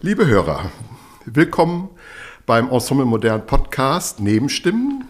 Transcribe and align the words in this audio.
Liebe 0.00 0.26
Hörer, 0.26 0.70
willkommen 1.24 1.90
beim 2.46 2.70
Ensemble 2.70 3.06
Modern 3.06 3.46
Podcast 3.46 4.20
Nebenstimmen 4.20 5.08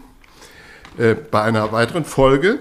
äh, 0.97 1.15
bei 1.15 1.41
einer 1.41 1.71
weiteren 1.71 2.05
Folge 2.05 2.59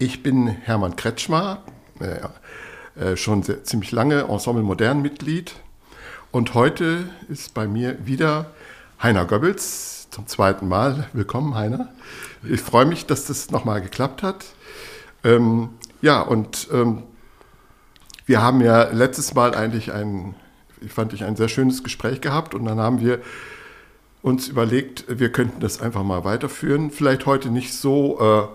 ich 0.00 0.22
bin 0.22 0.46
Hermann 0.46 0.94
Kretschmer, 0.94 1.64
äh, 1.98 3.02
äh, 3.02 3.16
schon 3.16 3.42
sehr, 3.42 3.64
ziemlich 3.64 3.90
lange 3.90 4.28
Ensemble 4.28 4.62
Modern 4.62 5.02
Mitglied. 5.02 5.54
Und 6.30 6.54
heute 6.54 7.08
ist 7.28 7.52
bei 7.52 7.66
mir 7.66 8.06
wieder 8.06 8.52
Heiner 9.02 9.24
Goebbels 9.24 10.08
zum 10.10 10.28
zweiten 10.28 10.68
Mal. 10.68 11.08
Willkommen, 11.14 11.56
Heiner. 11.56 11.88
Ich 12.44 12.60
freue 12.60 12.84
mich, 12.86 13.06
dass 13.06 13.24
das 13.24 13.50
nochmal 13.50 13.82
geklappt 13.82 14.22
hat. 14.22 14.44
Ähm, 15.24 15.70
ja, 16.00 16.20
und 16.20 16.68
ähm, 16.72 17.02
wir 18.28 18.42
haben 18.42 18.60
ja 18.60 18.90
letztes 18.90 19.34
Mal 19.34 19.54
eigentlich 19.54 19.92
ein, 19.92 20.34
ich 20.82 20.92
fand 20.92 21.14
ich, 21.14 21.24
ein 21.24 21.34
sehr 21.34 21.48
schönes 21.48 21.82
Gespräch 21.82 22.20
gehabt 22.20 22.54
und 22.54 22.66
dann 22.66 22.78
haben 22.78 23.00
wir 23.00 23.20
uns 24.20 24.48
überlegt, 24.48 25.06
wir 25.08 25.32
könnten 25.32 25.60
das 25.60 25.80
einfach 25.80 26.02
mal 26.02 26.24
weiterführen. 26.24 26.90
Vielleicht 26.90 27.24
heute 27.24 27.50
nicht 27.50 27.72
so 27.72 28.50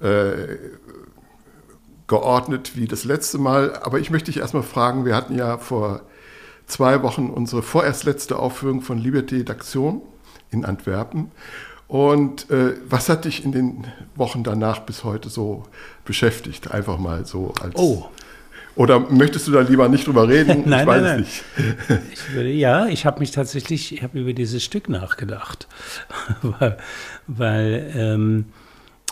äh, 0.00 0.06
äh, 0.06 0.58
geordnet 2.06 2.76
wie 2.76 2.86
das 2.86 3.04
letzte 3.04 3.36
Mal. 3.36 3.76
Aber 3.82 3.98
ich 3.98 4.10
möchte 4.10 4.32
dich 4.32 4.40
erstmal 4.40 4.62
fragen, 4.62 5.04
wir 5.04 5.14
hatten 5.14 5.36
ja 5.36 5.58
vor 5.58 6.00
zwei 6.66 7.02
Wochen 7.02 7.28
unsere 7.28 7.62
vorerst 7.62 8.04
letzte 8.04 8.38
Aufführung 8.38 8.80
von 8.80 8.98
Liberté 8.98 9.44
d'Action 9.44 10.00
in 10.50 10.64
Antwerpen. 10.64 11.30
Und 11.88 12.48
äh, 12.50 12.76
was 12.88 13.10
hat 13.10 13.26
dich 13.26 13.44
in 13.44 13.52
den 13.52 13.86
Wochen 14.14 14.44
danach 14.44 14.80
bis 14.80 15.04
heute 15.04 15.28
so 15.28 15.64
beschäftigt? 16.06 16.70
Einfach 16.70 16.98
mal 16.98 17.26
so 17.26 17.52
als. 17.60 17.74
Oh. 17.76 18.08
Oder 18.80 18.98
möchtest 18.98 19.46
du 19.46 19.52
da 19.52 19.60
lieber 19.60 19.90
nicht 19.90 20.06
drüber 20.06 20.26
reden? 20.26 20.62
nein, 20.64 20.80
ich 20.80 20.86
weiß 20.86 21.02
nein, 21.02 21.04
nein. 21.04 21.20
nicht. 21.20 21.44
ich 22.14 22.34
würde, 22.34 22.50
ja, 22.50 22.86
ich 22.86 23.04
habe 23.04 23.20
mich 23.20 23.30
tatsächlich, 23.30 23.92
ich 23.92 24.02
habe 24.02 24.18
über 24.18 24.32
dieses 24.32 24.64
Stück 24.64 24.88
nachgedacht, 24.88 25.68
weil, 26.42 26.78
weil 27.26 27.92
ähm, 27.94 28.46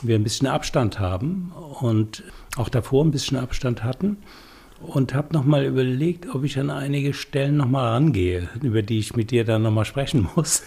wir 0.01 0.15
ein 0.15 0.23
bisschen 0.23 0.47
Abstand 0.47 1.01
haben 1.01 1.53
und 1.83 2.23
auch 2.57 2.71
davor 2.71 3.05
ein 3.05 3.11
bisschen 3.11 3.37
Abstand 3.37 3.85
hatten 3.85 4.17
und 4.81 5.13
habe 5.13 5.35
nochmal 5.35 5.67
überlegt, 5.67 6.35
ob 6.35 6.45
ich 6.45 6.59
an 6.59 6.71
einige 6.71 7.13
Stellen 7.13 7.59
nochmal 7.59 7.91
rangehe, 7.91 8.49
über 8.63 8.81
die 8.81 8.99
ich 8.99 9.17
mit 9.17 9.31
dir 9.33 9.45
dann 9.45 9.61
nochmal 9.61 9.85
sprechen 9.85 10.31
muss. 10.35 10.63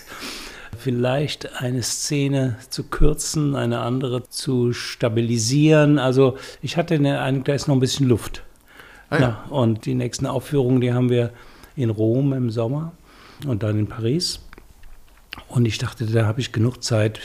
Vielleicht 0.78 1.60
eine 1.60 1.82
Szene 1.82 2.58
zu 2.70 2.84
kürzen, 2.84 3.56
eine 3.56 3.80
andere 3.80 4.30
zu 4.30 4.74
stabilisieren. 4.74 5.98
Also 5.98 6.38
ich 6.62 6.78
hatte 6.78 6.94
eine, 6.94 7.42
da 7.44 7.54
ist 7.56 7.68
noch 7.68 7.76
ein 7.76 7.80
bisschen 7.80 8.08
Luft. 8.08 8.44
Ah, 9.12 9.20
ja. 9.20 9.22
Ja, 9.22 9.46
und 9.50 9.86
die 9.86 9.94
nächsten 9.94 10.26
Aufführungen, 10.26 10.82
die 10.82 10.94
haben 10.94 11.10
wir 11.10 11.32
in 11.76 11.90
Rom 11.90 12.34
im 12.34 12.50
Sommer 12.50 12.94
und 13.46 13.62
dann 13.62 13.78
in 13.78 13.88
Paris. 13.88 14.40
Und 15.48 15.66
ich 15.66 15.78
dachte, 15.78 16.06
da 16.06 16.26
habe 16.26 16.40
ich 16.40 16.52
genug 16.52 16.84
Zeit, 16.84 17.20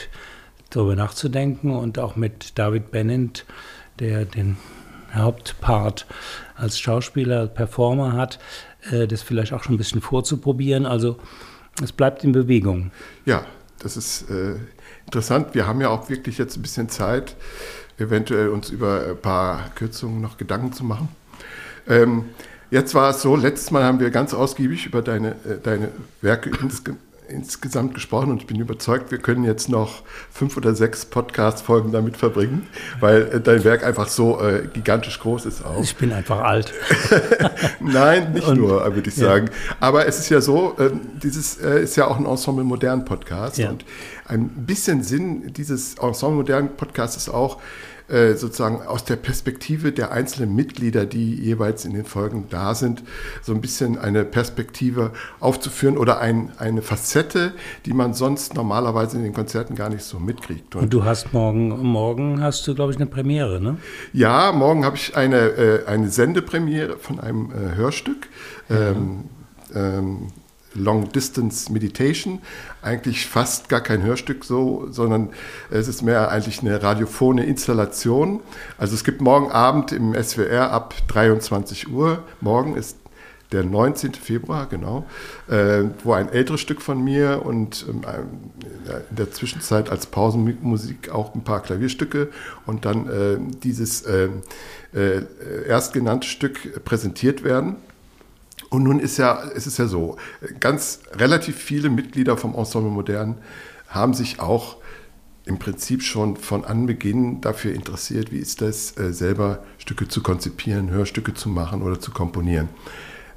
darüber 0.71 0.97
nachzudenken 0.97 1.71
und 1.71 1.99
auch 1.99 2.16
mit 2.16 2.59
David 2.59 2.91
Bennett, 2.91 3.47
der 4.00 4.25
den 4.25 4.56
Hauptpart 5.15 6.06
als 6.56 6.78
Schauspieler, 6.78 7.47
Performer 7.47 8.12
hat, 8.12 8.41
äh, 8.91 9.06
das 9.06 9.22
vielleicht 9.22 9.53
auch 9.53 9.62
schon 9.62 9.77
ein 9.77 9.78
bisschen 9.78 10.00
vorzuprobieren. 10.00 10.87
Also 10.87 11.19
es 11.82 11.93
bleibt 11.93 12.25
in 12.25 12.32
Bewegung. 12.32 12.91
Ja, 13.25 13.44
das 13.78 13.97
ist 13.97 14.28
äh, 14.28 14.56
interessant. 15.05 15.55
Wir 15.55 15.66
haben 15.69 15.81
ja 15.81 15.88
auch 15.88 16.11
wirklich 16.11 16.38
jetzt 16.38 16.56
ein 16.56 16.62
bisschen 16.62 16.88
Zeit, 16.88 17.37
eventuell 17.97 18.49
uns 18.49 18.71
über 18.71 19.06
ein 19.11 19.21
paar 19.21 19.71
Kürzungen 19.77 20.21
noch 20.21 20.37
Gedanken 20.37 20.72
zu 20.72 20.84
machen. 20.84 21.09
Ähm, 21.89 22.27
jetzt 22.71 22.95
war 22.95 23.11
es 23.11 23.23
so, 23.23 23.37
letztes 23.37 23.71
Mal 23.71 23.85
haben 23.85 24.01
wir 24.01 24.11
ganz 24.11 24.35
ausgiebig 24.35 24.87
über 24.87 25.03
deine, 25.03 25.31
äh, 25.31 25.59
deine 25.63 25.91
Werke 26.21 26.51
insgesamt 26.63 27.01
insgesamt 27.29 27.95
gesprochen 27.95 28.31
und 28.31 28.43
ich 28.43 28.47
bin 28.47 28.59
überzeugt, 28.61 29.11
wir 29.11 29.19
können 29.19 29.45
jetzt 29.45 29.69
noch 29.69 30.03
fünf 30.31 30.57
oder 30.57 30.75
sechs 30.75 31.05
Podcast-Folgen 31.05 31.93
damit 31.93 32.17
verbringen, 32.17 32.67
weil 33.01 33.23
äh, 33.23 33.41
dein 33.41 33.65
Werk 33.65 33.85
einfach 33.85 34.09
so 34.09 34.41
äh, 34.41 34.69
gigantisch 34.73 35.19
groß 35.21 35.47
ist 35.47 35.65
auch. 35.65 35.83
Ich 35.83 35.97
bin 35.97 36.13
einfach 36.13 36.41
alt. 36.41 36.73
Nein, 37.81 38.33
nicht 38.33 38.47
und, 38.47 38.59
nur, 38.59 38.95
würde 38.95 39.09
ich 39.09 39.17
sagen. 39.17 39.47
Ja. 39.47 39.77
Aber 39.81 40.07
es 40.07 40.19
ist 40.19 40.29
ja 40.29 40.41
so, 40.41 40.77
äh, 40.79 40.91
dieses 41.23 41.59
äh, 41.59 41.83
ist 41.83 41.97
ja 41.97 42.07
auch 42.07 42.19
ein 42.19 42.27
Ensemble 42.27 42.65
Modern 42.65 43.05
Podcast 43.05 43.59
ja. 43.59 43.71
und 43.71 43.85
ein 44.27 44.49
bisschen 44.49 45.03
Sinn 45.03 45.53
dieses 45.53 45.95
Ensemble 45.95 46.37
Modern 46.37 46.77
Podcasts 46.77 47.17
ist 47.17 47.29
auch, 47.29 47.61
äh, 48.09 48.34
sozusagen 48.34 48.83
aus 48.83 49.05
der 49.05 49.17
Perspektive 49.17 49.93
der 49.93 50.12
einzelnen 50.12 50.55
Mitglieder, 50.55 51.06
die 51.06 51.34
jeweils 51.34 51.84
in 51.84 51.93
den 51.93 52.05
Folgen 52.05 52.47
da 52.50 52.75
sind, 52.75 53.03
so 53.43 53.53
ein 53.53 53.61
bisschen 53.61 53.99
eine 53.99 54.25
Perspektive 54.25 55.11
aufzuführen 55.41 55.99
oder 55.99 56.21
ein, 56.21 56.53
eine 56.59 56.83
Facette, 56.83 57.53
die 57.84 57.93
man 57.93 58.15
sonst 58.15 58.55
normalerweise 58.55 59.17
in 59.17 59.25
den 59.25 59.33
Konzerten 59.33 59.75
gar 59.75 59.89
nicht 59.89 60.05
so 60.05 60.19
mitkriegt. 60.19 60.77
Und, 60.77 60.83
Und 60.84 60.93
du 60.93 61.05
hast 61.05 61.33
morgen, 61.33 61.69
morgen 61.83 62.41
hast 62.41 62.67
du, 62.69 62.75
glaube 62.75 62.93
ich, 62.93 62.99
eine 62.99 63.06
Premiere, 63.06 63.61
ne? 63.61 63.78
Ja, 64.12 64.53
morgen 64.53 64.84
habe 64.84 64.97
ich 64.97 65.17
eine, 65.17 65.37
äh, 65.37 65.87
eine 65.87 66.09
Sendepremiere 66.09 66.99
von 66.99 67.19
einem 67.19 67.50
äh, 67.50 67.75
Hörstück. 67.77 68.28
Ja. 68.69 68.91
Ähm, 68.91 69.25
ähm, 69.75 70.28
Long 70.76 71.10
Distance 71.10 71.72
Meditation. 71.72 72.41
Eigentlich 72.82 73.26
fast 73.26 73.69
gar 73.69 73.81
kein 73.81 74.03
Hörstück 74.03 74.44
so, 74.44 74.87
sondern 74.91 75.31
es 75.70 75.88
ist 75.88 76.03
mehr 76.03 76.31
eigentlich 76.31 76.60
eine 76.60 76.82
radiophone 76.82 77.38
Installation. 77.38 78.41
Also 78.78 78.94
es 78.94 79.04
gibt 79.04 79.20
morgen 79.20 79.50
Abend 79.50 79.92
im 79.92 80.14
SWR 80.14 80.70
ab 80.70 80.94
23 81.09 81.88
Uhr, 81.88 82.22
morgen 82.41 82.76
ist 82.76 82.97
der 83.53 83.64
19. 83.64 84.14
Februar, 84.14 84.66
genau, 84.66 85.06
äh, 85.48 85.84
wo 86.03 86.12
ein 86.12 86.28
älteres 86.28 86.60
Stück 86.60 86.82
von 86.82 87.03
mir 87.03 87.43
und 87.44 87.87
ähm, 87.88 88.03
in 89.10 89.16
der 89.16 89.31
Zwischenzeit 89.31 89.91
als 89.91 90.06
Pausenmusik 90.06 91.10
auch 91.10 91.34
ein 91.34 91.44
paar 91.44 91.62
Klavierstücke 91.62 92.28
und 92.66 92.84
dann 92.84 93.08
äh, 93.08 93.38
dieses 93.62 94.03
äh, 94.03 94.28
äh 94.94 95.22
erstgenannte 95.66 96.26
Stück 96.26 96.84
präsentiert 96.84 97.44
werden. 97.44 97.76
Und 98.76 98.82
nun 98.82 99.00
ist 99.00 99.16
ja, 99.16 99.42
es 99.54 99.66
ist 99.66 99.78
ja 99.78 99.87
so, 99.87 100.19
ganz 100.60 101.00
relativ 101.14 101.56
viele 101.56 101.88
Mitglieder 101.88 102.37
vom 102.37 102.54
Ensemble 102.54 102.91
Modern 102.91 103.38
haben 103.88 104.12
sich 104.12 104.38
auch 104.38 104.76
im 105.47 105.59
Prinzip 105.59 106.03
schon 106.03 106.37
von 106.37 106.62
Anbeginn 106.66 107.41
dafür 107.41 107.72
interessiert, 107.72 108.32
wie 108.32 108.37
ist 108.37 108.60
das, 108.60 108.94
äh, 108.98 109.14
selber 109.14 109.60
Stücke 109.78 110.09
zu 110.09 110.22
konzipieren, 110.22 110.91
Hörstücke 110.91 111.32
zu 111.32 111.48
machen 111.48 111.81
oder 111.81 112.00
zu 112.00 112.10
komponieren. 112.10 112.69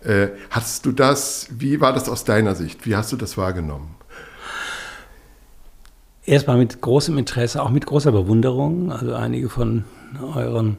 Äh, 0.04 0.28
hast 0.50 0.86
du 0.86 0.92
das, 0.92 1.48
wie 1.52 1.80
war 1.80 1.94
das 1.94 2.10
aus 2.10 2.26
deiner 2.26 2.54
Sicht? 2.54 2.86
Wie 2.86 2.98
hast 2.98 3.14
du 3.14 3.16
das 3.16 3.38
wahrgenommen? 3.38 3.96
Erstmal 6.26 6.58
mit 6.58 6.82
großem 6.82 7.18
Interesse, 7.18 7.64
auch 7.64 7.70
mit 7.70 7.86
großer 7.86 8.12
Bewunderung. 8.12 8.92
Also 8.92 9.14
einige 9.14 9.48
von 9.48 9.86
euren 10.36 10.76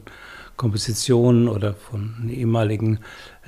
Kompositionen 0.61 1.47
oder 1.47 1.73
von 1.73 2.29
ehemaligen 2.29 2.99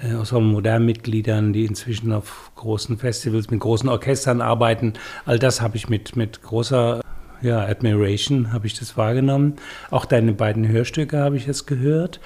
äh, 0.02 0.16
aus 0.16 0.32
modernen 0.32 0.86
Mitgliedern, 0.86 1.54
die 1.54 1.66
inzwischen 1.66 2.12
auf 2.12 2.52
großen 2.56 2.98
Festivals 2.98 3.50
mit 3.50 3.60
großen 3.60 3.90
Orchestern 3.90 4.42
arbeiten. 4.42 4.94
All 5.26 5.40
das 5.40 5.62
habe 5.62 5.78
ich 5.78 5.90
mit, 5.90 6.16
mit 6.16 6.42
großer 6.42 7.02
ja, 7.42 7.60
Admiration 7.60 8.54
habe 8.54 8.68
ich 8.68 8.80
das 8.80 8.98
wahrgenommen. 8.98 9.56
Auch 9.92 10.06
deine 10.06 10.34
beiden 10.34 10.68
Hörstücke 10.68 11.20
habe 11.20 11.36
ich 11.36 11.46
jetzt 11.46 11.68
gehört. 11.68 12.20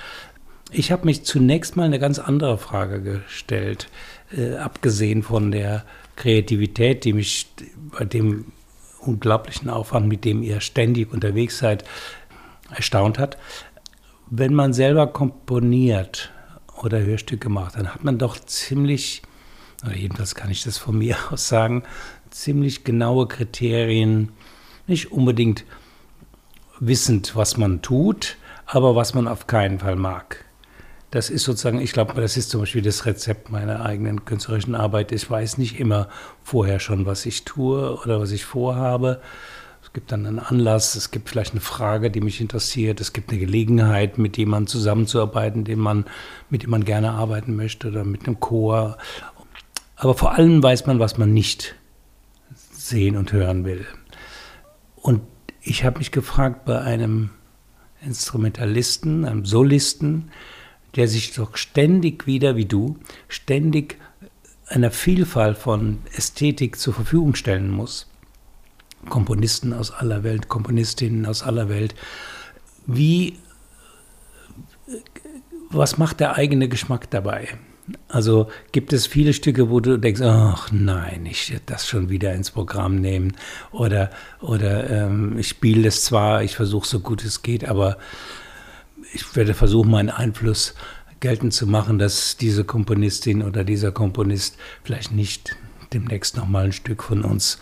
Ich 0.72 0.92
habe 0.92 1.06
mich 1.06 1.24
zunächst 1.24 1.76
mal 1.76 1.84
eine 1.84 2.00
ganz 2.00 2.20
andere 2.20 2.58
Frage 2.58 3.02
gestellt, 3.02 3.90
äh, 4.36 4.56
abgesehen 4.58 5.24
von 5.24 5.52
der 5.52 5.84
Kreativität, 6.16 7.04
die 7.04 7.14
mich 7.14 7.48
bei 7.98 8.06
dem 8.06 8.46
unglaublichen 9.00 9.70
Aufwand, 9.70 10.08
mit 10.08 10.26
dem 10.26 10.44
ihr 10.44 10.60
ständig 10.60 11.12
unterwegs 11.12 11.58
seid, 11.58 11.84
erstaunt 12.76 13.18
hat. 13.18 13.38
Wenn 14.30 14.54
man 14.54 14.74
selber 14.74 15.08
komponiert, 15.08 16.32
oder 16.84 17.02
Hörstücke 17.02 17.50
macht, 17.50 17.76
dann 17.76 17.94
hat 17.94 18.04
man 18.04 18.18
doch 18.18 18.38
ziemlich, 18.40 19.22
oder 19.86 19.96
jedenfalls 19.96 20.36
kann 20.36 20.52
ich 20.52 20.64
das 20.64 20.78
von 20.78 20.98
mir 20.98 21.18
aus 21.32 21.48
sagen, 21.48 21.84
ziemlich 22.30 22.84
genaue 22.84 23.28
Kriterien, 23.28 24.30
nicht 24.88 25.12
unbedingt 25.12 25.66
wissend, 26.80 27.36
was 27.36 27.58
man 27.58 27.82
tut, 27.82 28.38
aber 28.66 28.96
was 28.96 29.14
man 29.14 29.28
auf 29.28 29.48
keinen 29.48 29.80
Fall 29.80 29.96
mag. 29.96 30.46
das 31.12 31.30
ist 31.30 31.44
sozusagen, 31.44 31.80
ich 31.80 31.94
glaube, 31.94 32.20
das 32.20 32.36
ist 32.36 32.50
zum 32.50 32.60
Beispiel 32.62 32.82
das 32.82 33.06
Rezept 33.06 33.50
meiner 33.50 33.86
eigenen 33.86 34.26
künstlerischen 34.26 34.76
Arbeit. 34.76 35.12
Ich 35.14 35.30
weiß 35.30 35.58
nicht 35.58 35.80
immer 35.80 36.10
vorher 36.44 36.80
schon, 36.80 37.06
was 37.06 37.26
ich 37.26 37.46
tue 37.46 37.98
oder 38.04 38.20
was 38.20 38.32
ich 38.32 38.44
vorhabe. 38.46 39.22
Es 39.98 40.02
gibt 40.02 40.12
dann 40.12 40.28
einen 40.28 40.38
Anlass, 40.38 40.94
es 40.94 41.10
gibt 41.10 41.28
vielleicht 41.28 41.54
eine 41.54 41.60
Frage, 41.60 42.12
die 42.12 42.22
mich 42.22 42.40
interessiert, 42.40 43.02
es 43.02 43.14
gibt 43.14 43.32
eine 43.32 43.40
Gelegenheit, 43.40 44.20
mit 44.20 44.38
jemandem 44.38 44.68
zusammenzuarbeiten, 44.68 45.64
den 45.64 45.80
man, 45.80 46.06
mit 46.52 46.62
dem 46.62 46.70
man 46.70 46.86
gerne 46.86 47.14
arbeiten 47.14 47.56
möchte 47.56 47.88
oder 47.88 48.04
mit 48.04 48.28
einem 48.28 48.40
Chor. 48.40 49.00
Aber 49.96 50.14
vor 50.14 50.34
allem 50.34 50.62
weiß 50.62 50.86
man, 50.86 51.00
was 51.00 51.18
man 51.18 51.34
nicht 51.34 51.74
sehen 52.54 53.18
und 53.18 53.34
hören 53.34 53.66
will. 53.66 53.88
Und 54.98 55.22
ich 55.62 55.84
habe 55.84 55.98
mich 55.98 56.12
gefragt 56.12 56.66
bei 56.66 56.80
einem 56.80 57.32
Instrumentalisten, 58.06 59.26
einem 59.26 59.46
Solisten, 59.46 60.30
der 60.96 61.08
sich 61.08 61.34
doch 61.34 61.58
ständig 61.58 62.28
wieder, 62.28 62.56
wie 62.56 62.66
du, 62.66 63.00
ständig 63.30 63.98
einer 64.68 64.92
Vielfalt 64.92 65.58
von 65.58 65.98
Ästhetik 66.16 66.78
zur 66.78 66.94
Verfügung 66.94 67.34
stellen 67.34 67.72
muss. 67.72 68.06
Komponisten 69.10 69.74
aus 69.74 69.92
aller 69.92 70.24
Welt, 70.24 70.48
Komponistinnen 70.48 71.26
aus 71.26 71.44
aller 71.44 71.70
Welt. 71.70 71.96
Wie, 72.86 73.38
was 75.70 75.98
macht 75.98 76.20
der 76.20 76.36
eigene 76.36 76.70
Geschmack 76.70 77.10
dabei? 77.10 77.50
Also 78.10 78.50
gibt 78.72 78.92
es 78.92 79.08
viele 79.08 79.34
Stücke, 79.34 79.70
wo 79.70 79.80
du 79.80 79.98
denkst, 79.98 80.22
ach 80.22 80.72
nein, 80.72 81.26
ich 81.26 81.52
werde 81.52 81.64
das 81.68 81.88
schon 81.88 82.10
wieder 82.10 82.34
ins 82.34 82.52
Programm 82.52 82.96
nehmen. 82.96 83.36
Oder, 83.72 84.10
oder 84.42 84.90
ähm, 84.90 85.38
ich 85.38 85.48
spiele 85.48 85.84
das 85.84 86.04
zwar, 86.04 86.44
ich 86.44 86.56
versuche 86.56 86.88
so 86.88 87.00
gut 87.00 87.24
es 87.24 87.42
geht, 87.44 87.68
aber 87.68 87.98
ich 89.14 89.36
werde 89.36 89.54
versuchen, 89.54 89.92
meinen 89.92 90.10
Einfluss 90.10 90.74
geltend 91.20 91.54
zu 91.54 91.66
machen, 91.66 91.98
dass 91.98 92.38
diese 92.38 92.64
Komponistin 92.64 93.42
oder 93.42 93.64
dieser 93.64 93.92
Komponist 93.92 94.58
vielleicht 94.84 95.12
nicht 95.12 95.56
demnächst 95.94 96.36
nochmal 96.36 96.66
ein 96.66 96.74
Stück 96.74 97.04
von 97.04 97.24
uns 97.24 97.60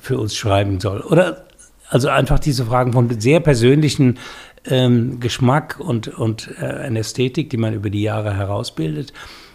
für 0.00 0.18
uns 0.18 0.36
schreiben 0.36 0.80
soll. 0.80 1.00
Oder 1.00 1.46
also 1.88 2.08
einfach 2.08 2.38
diese 2.38 2.66
Fragen 2.66 2.92
von 2.92 3.20
sehr 3.20 3.40
persönlichen 3.40 4.18
ähm, 4.64 5.20
Geschmack 5.20 5.78
und, 5.78 6.08
und 6.08 6.50
äh, 6.60 6.94
Ästhetik, 6.96 7.50
die 7.50 7.56
man 7.56 7.74
über 7.74 7.90
die 7.90 8.02
Jahre 8.02 8.34
herausbildet. 8.34 9.12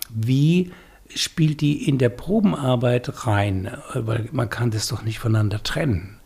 Wie 0.10 0.72
spielt 1.14 1.62
die 1.62 1.88
in 1.88 1.98
der 1.98 2.10
Probenarbeit 2.10 3.28
rein? 3.28 3.72
Weil 3.94 4.30
man 4.32 4.50
kann 4.50 4.72
das 4.72 4.88
doch 4.88 5.04
nicht 5.04 5.20
voneinander 5.20 5.62
trennen. 5.62 6.18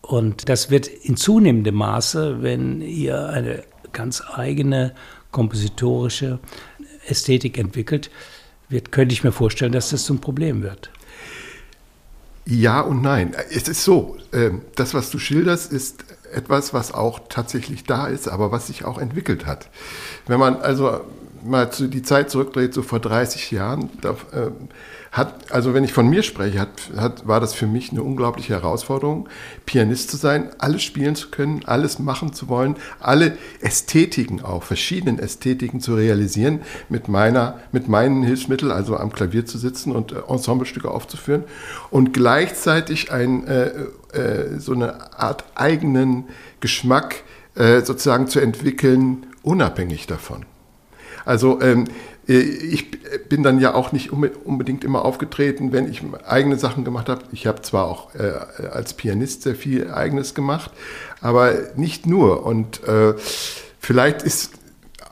Und 0.00 0.48
das 0.48 0.70
wird 0.70 0.86
in 0.86 1.16
zunehmendem 1.16 1.74
Maße, 1.74 2.42
wenn 2.42 2.80
ihr 2.80 3.28
eine 3.28 3.64
ganz 3.92 4.22
eigene 4.34 4.92
kompositorische 5.30 6.38
Ästhetik 7.06 7.58
entwickelt, 7.58 8.10
wird, 8.68 8.92
könnte 8.92 9.14
ich 9.14 9.24
mir 9.24 9.32
vorstellen, 9.32 9.72
dass 9.72 9.90
das 9.90 10.04
zum 10.04 10.20
Problem 10.20 10.62
wird. 10.62 10.90
Ja 12.46 12.80
und 12.80 13.02
nein. 13.02 13.34
Es 13.50 13.68
ist 13.68 13.84
so, 13.84 14.16
ähm, 14.32 14.62
das, 14.76 14.94
was 14.94 15.10
du 15.10 15.18
schilderst, 15.18 15.72
ist 15.72 16.04
etwas, 16.32 16.74
was 16.74 16.92
auch 16.92 17.20
tatsächlich 17.28 17.84
da 17.84 18.06
ist, 18.06 18.28
aber 18.28 18.52
was 18.52 18.66
sich 18.66 18.84
auch 18.84 18.98
entwickelt 18.98 19.46
hat. 19.46 19.68
Wenn 20.26 20.40
man 20.40 20.56
also 20.56 21.00
mal 21.44 21.70
die 21.78 22.02
Zeit 22.02 22.30
zurückdreht, 22.30 22.74
so 22.74 22.82
vor 22.82 23.00
30 23.00 23.50
Jahren, 23.50 23.90
da, 24.00 24.16
ähm, 24.32 24.68
hat, 25.14 25.52
also 25.52 25.74
wenn 25.74 25.84
ich 25.84 25.92
von 25.92 26.08
mir 26.08 26.24
spreche, 26.24 26.58
hat, 26.58 26.90
hat, 26.96 27.26
war 27.26 27.38
das 27.38 27.54
für 27.54 27.68
mich 27.68 27.92
eine 27.92 28.02
unglaubliche 28.02 28.52
Herausforderung, 28.52 29.28
Pianist 29.64 30.10
zu 30.10 30.16
sein, 30.16 30.50
alles 30.58 30.82
spielen 30.82 31.14
zu 31.14 31.30
können, 31.30 31.62
alles 31.66 32.00
machen 32.00 32.32
zu 32.32 32.48
wollen, 32.48 32.74
alle 32.98 33.38
Ästhetiken 33.60 34.42
auch, 34.42 34.64
verschiedenen 34.64 35.20
Ästhetiken 35.20 35.80
zu 35.80 35.94
realisieren, 35.94 36.62
mit 36.88 37.06
meiner, 37.06 37.60
mit 37.70 37.88
meinen 37.88 38.24
Hilfsmitteln, 38.24 38.72
also 38.72 38.96
am 38.96 39.12
Klavier 39.12 39.46
zu 39.46 39.56
sitzen 39.56 39.92
und 39.92 40.10
äh, 40.10 40.16
Ensemblestücke 40.28 40.90
aufzuführen 40.90 41.44
und 41.90 42.12
gleichzeitig 42.12 43.12
ein, 43.12 43.46
äh, 43.46 43.66
äh, 44.12 44.58
so 44.58 44.72
eine 44.72 45.16
Art 45.16 45.44
eigenen 45.54 46.24
Geschmack 46.58 47.22
äh, 47.54 47.82
sozusagen 47.82 48.26
zu 48.26 48.40
entwickeln, 48.40 49.26
unabhängig 49.44 50.08
davon. 50.08 50.44
Also 51.24 51.60
ähm, 51.62 51.84
äh, 51.84 52.13
ich 52.26 52.90
bin 53.28 53.42
dann 53.42 53.60
ja 53.60 53.74
auch 53.74 53.92
nicht 53.92 54.12
unbedingt 54.12 54.84
immer 54.84 55.04
aufgetreten, 55.04 55.72
wenn 55.72 55.90
ich 55.90 56.02
eigene 56.26 56.56
Sachen 56.56 56.84
gemacht 56.84 57.08
habe. 57.08 57.22
Ich 57.32 57.46
habe 57.46 57.62
zwar 57.62 57.86
auch 57.86 58.14
äh, 58.14 58.32
als 58.68 58.94
Pianist 58.94 59.42
sehr 59.42 59.54
viel 59.54 59.90
eigenes 59.90 60.34
gemacht, 60.34 60.70
aber 61.20 61.52
nicht 61.76 62.06
nur. 62.06 62.46
Und 62.46 62.82
äh, 62.84 63.14
vielleicht 63.78 64.22
ist 64.22 64.52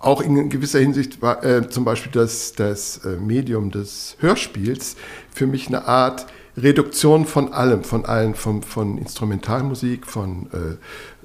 auch 0.00 0.20
in 0.20 0.48
gewisser 0.48 0.80
Hinsicht 0.80 1.22
äh, 1.22 1.68
zum 1.68 1.84
Beispiel 1.84 2.12
das, 2.12 2.54
das 2.54 3.04
äh, 3.04 3.16
Medium 3.16 3.70
des 3.70 4.16
Hörspiels 4.20 4.96
für 5.32 5.46
mich 5.46 5.68
eine 5.68 5.86
Art 5.86 6.26
Reduktion 6.56 7.24
von 7.24 7.52
allem, 7.52 7.82
von 7.82 8.04
allen, 8.04 8.34
von, 8.34 8.62
von 8.62 8.98
Instrumentalmusik, 8.98 10.06
von 10.06 10.48
äh, 10.52 10.76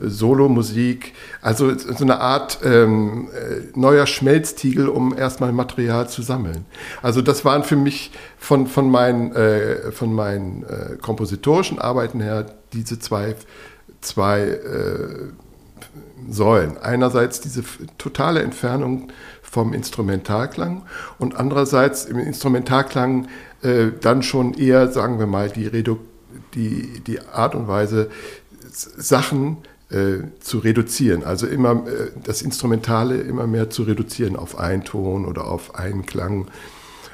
Solomusik, 0.07 1.13
also 1.41 1.77
so 1.77 2.03
eine 2.03 2.21
Art 2.21 2.59
ähm, 2.63 3.27
äh, 3.33 3.77
neuer 3.77 4.07
Schmelztiegel, 4.07 4.87
um 4.87 5.17
erstmal 5.17 5.51
Material 5.51 6.07
zu 6.07 6.21
sammeln. 6.21 6.65
Also 7.01 7.21
das 7.21 7.43
waren 7.43 7.63
für 7.63 7.75
mich 7.75 8.11
von, 8.37 8.67
von 8.67 8.89
meinen, 8.89 9.33
äh, 9.35 9.91
von 9.91 10.13
meinen 10.13 10.63
äh, 10.63 10.95
kompositorischen 11.01 11.77
Arbeiten 11.77 12.21
her 12.21 12.45
diese 12.71 12.97
zwei, 12.99 13.35
zwei 13.99 14.41
äh, 14.43 15.29
Säulen. 16.29 16.77
Einerseits 16.77 17.41
diese 17.41 17.63
totale 17.97 18.41
Entfernung 18.41 19.11
vom 19.41 19.73
Instrumentalklang 19.73 20.83
und 21.19 21.37
andererseits 21.37 22.05
im 22.05 22.19
Instrumentalklang 22.19 23.27
äh, 23.61 23.87
dann 23.99 24.23
schon 24.23 24.53
eher, 24.53 24.91
sagen 24.91 25.19
wir 25.19 25.27
mal, 25.27 25.49
die, 25.49 25.67
Redu 25.67 25.97
die, 26.53 27.01
die 27.05 27.19
Art 27.21 27.55
und 27.55 27.67
Weise, 27.67 28.09
Sachen 28.71 29.57
äh, 29.89 30.17
zu 30.39 30.59
reduzieren. 30.59 31.23
Also 31.23 31.47
immer 31.47 31.87
äh, 31.87 32.11
das 32.23 32.41
Instrumentale 32.41 33.17
immer 33.17 33.47
mehr 33.47 33.69
zu 33.69 33.83
reduzieren 33.83 34.35
auf 34.35 34.59
einen 34.59 34.83
Ton 34.83 35.25
oder 35.25 35.45
auf 35.45 35.75
einen 35.75 36.05
Klang. 36.05 36.47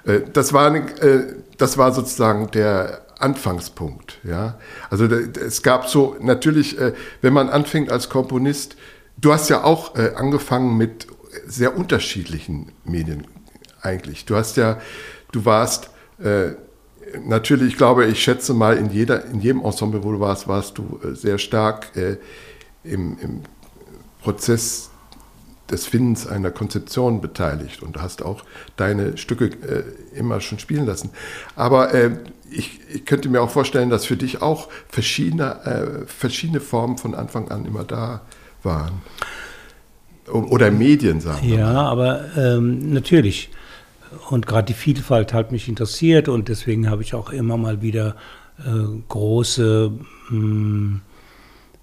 Äh, 0.06 0.22
das, 0.34 0.54
war, 0.54 0.74
äh, 0.76 1.36
das 1.58 1.78
war 1.78 1.94
sozusagen 1.94 2.50
der 2.52 3.06
Anfangspunkt. 3.20 4.20
Ja? 4.24 4.58
Also 4.90 5.06
es 5.06 5.62
gab 5.64 5.88
so 5.88 6.18
natürlich, 6.20 6.76
wenn 7.22 7.32
man 7.32 7.50
anfängt 7.50 7.90
als 7.90 8.10
Komponist, 8.10 8.76
du 9.16 9.32
hast 9.32 9.50
ja 9.50 9.64
auch 9.64 9.96
angefangen 9.96 10.76
mit 10.76 11.08
sehr 11.48 11.78
unterschiedlichen 11.78 12.74
Medien 12.84 13.26
eigentlich. 13.82 14.26
Du 14.26 14.36
hast 14.36 14.58
ja, 14.58 14.82
du 15.32 15.46
warst 15.46 15.92
äh, 16.20 16.52
natürlich, 17.26 17.74
ich 17.74 17.78
glaube, 17.78 18.06
ich 18.06 18.24
schätze 18.24 18.54
mal, 18.54 18.78
in, 18.78 18.90
jeder, 18.90 19.26
in 19.26 19.42
jedem 19.42 19.62
Ensemble, 19.62 20.04
wo 20.04 20.12
du 20.12 20.20
warst, 20.20 20.48
warst 20.48 20.78
du 20.78 21.00
äh, 21.04 21.16
sehr 21.16 21.38
stark 21.38 21.96
äh, 21.96 22.18
im, 22.84 23.18
im, 23.20 23.42
Prozess 24.22 24.90
des 25.70 25.86
Findens 25.86 26.28
einer 26.28 26.50
Konzeption 26.50 27.20
beteiligt 27.20 27.84
und 27.84 28.02
hast 28.02 28.24
auch 28.24 28.46
deine 28.78 29.18
Stücke 29.18 29.48
äh, 29.48 29.84
immer 30.18 30.40
schon 30.40 30.60
spielen 30.60 30.86
lassen. 30.86 31.10
Aber 31.58 31.94
äh, 31.94 32.12
ich, 32.50 32.80
ich, 32.94 33.06
könnte 33.06 33.28
mir 33.28 33.42
auch 33.42 33.50
vorstellen, 33.50 33.90
dass 33.90 34.06
für 34.06 34.16
dich 34.16 34.42
auch 34.42 34.70
verschiedene, 34.88 35.66
äh, 35.66 36.06
verschiedene 36.06 36.62
Formen 36.62 36.98
von 36.98 37.16
Anfang 37.16 37.52
an 37.52 37.66
immer 37.66 37.84
da 37.84 38.22
waren. 38.62 39.02
Oder 40.32 40.72
Medien, 40.72 41.20
sagen 41.20 41.46
wir. 41.46 41.60
Ja, 41.60 41.82
aber 41.82 42.22
ähm, 42.38 42.94
natürlich. 42.94 43.50
Und 44.30 44.48
gerade 44.48 44.68
die 44.68 44.74
Vielfalt 44.74 45.34
hat 45.34 45.52
mich 45.52 45.68
interessiert 45.68 46.28
und 46.28 46.50
deswegen 46.50 46.90
habe 46.90 47.02
ich 47.02 47.14
auch 47.14 47.32
immer 47.32 47.58
mal 47.58 47.82
wieder 47.82 48.16
äh, 48.60 49.02
große 49.10 49.92
mh, 50.30 50.30
hm, 50.30 51.02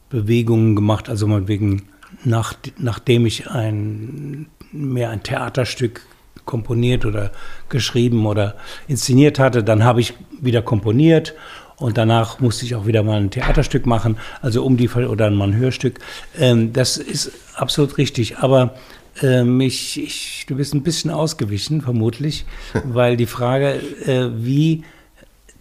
Bewegungen 0.09 0.77
gemacht. 0.77 1.09
Also 1.09 1.27
mal 1.27 1.49
wegen, 1.49 1.83
nach, 2.25 2.55
nachdem 2.79 3.27
ich 3.27 3.49
ein, 3.51 4.47
mehr 4.73 5.11
ein 5.11 5.23
Theaterstück 5.23 6.03
komponiert 6.45 7.05
oder 7.07 7.31
geschrieben 7.69 8.27
oder 8.27 8.57
inszeniert 8.89 9.39
hatte, 9.39 9.63
dann 9.63 9.85
habe 9.85 10.01
ich 10.01 10.15
wieder 10.41 10.63
komponiert 10.63 11.35
und 11.81 11.97
danach 11.97 12.41
musste 12.41 12.67
ich 12.67 12.75
auch 12.75 12.87
wieder 12.87 13.03
mal 13.03 13.19
ein 13.19 13.31
Theaterstück 13.31 13.87
machen, 13.87 14.19
also 14.43 14.65
um 14.65 14.77
die 14.77 14.89
oder 14.91 15.31
mal 15.31 15.49
ein 15.49 15.57
Hörstück. 15.57 15.99
Ähm, 16.39 16.75
das 16.75 16.99
ist 16.99 17.33
absolut 17.55 17.97
richtig. 17.97 18.39
Aber 18.39 18.75
ähm, 19.23 19.61
ich, 19.61 20.01
ich, 20.01 20.45
du 20.49 20.57
bist 20.57 20.75
ein 20.75 20.83
bisschen 20.83 21.11
ausgewichen, 21.11 21.83
vermutlich, 21.83 22.45
weil 22.85 23.17
die 23.17 23.27
Frage, 23.27 23.81
äh, 24.07 24.31
wie 24.35 24.85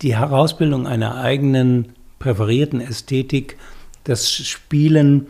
die 0.01 0.15
Herausbildung 0.15 0.87
einer 0.87 1.15
eigenen 1.15 1.93
präferierten 2.19 2.81
Ästhetik, 2.81 3.57
das 4.03 4.31
Spielen 4.31 5.27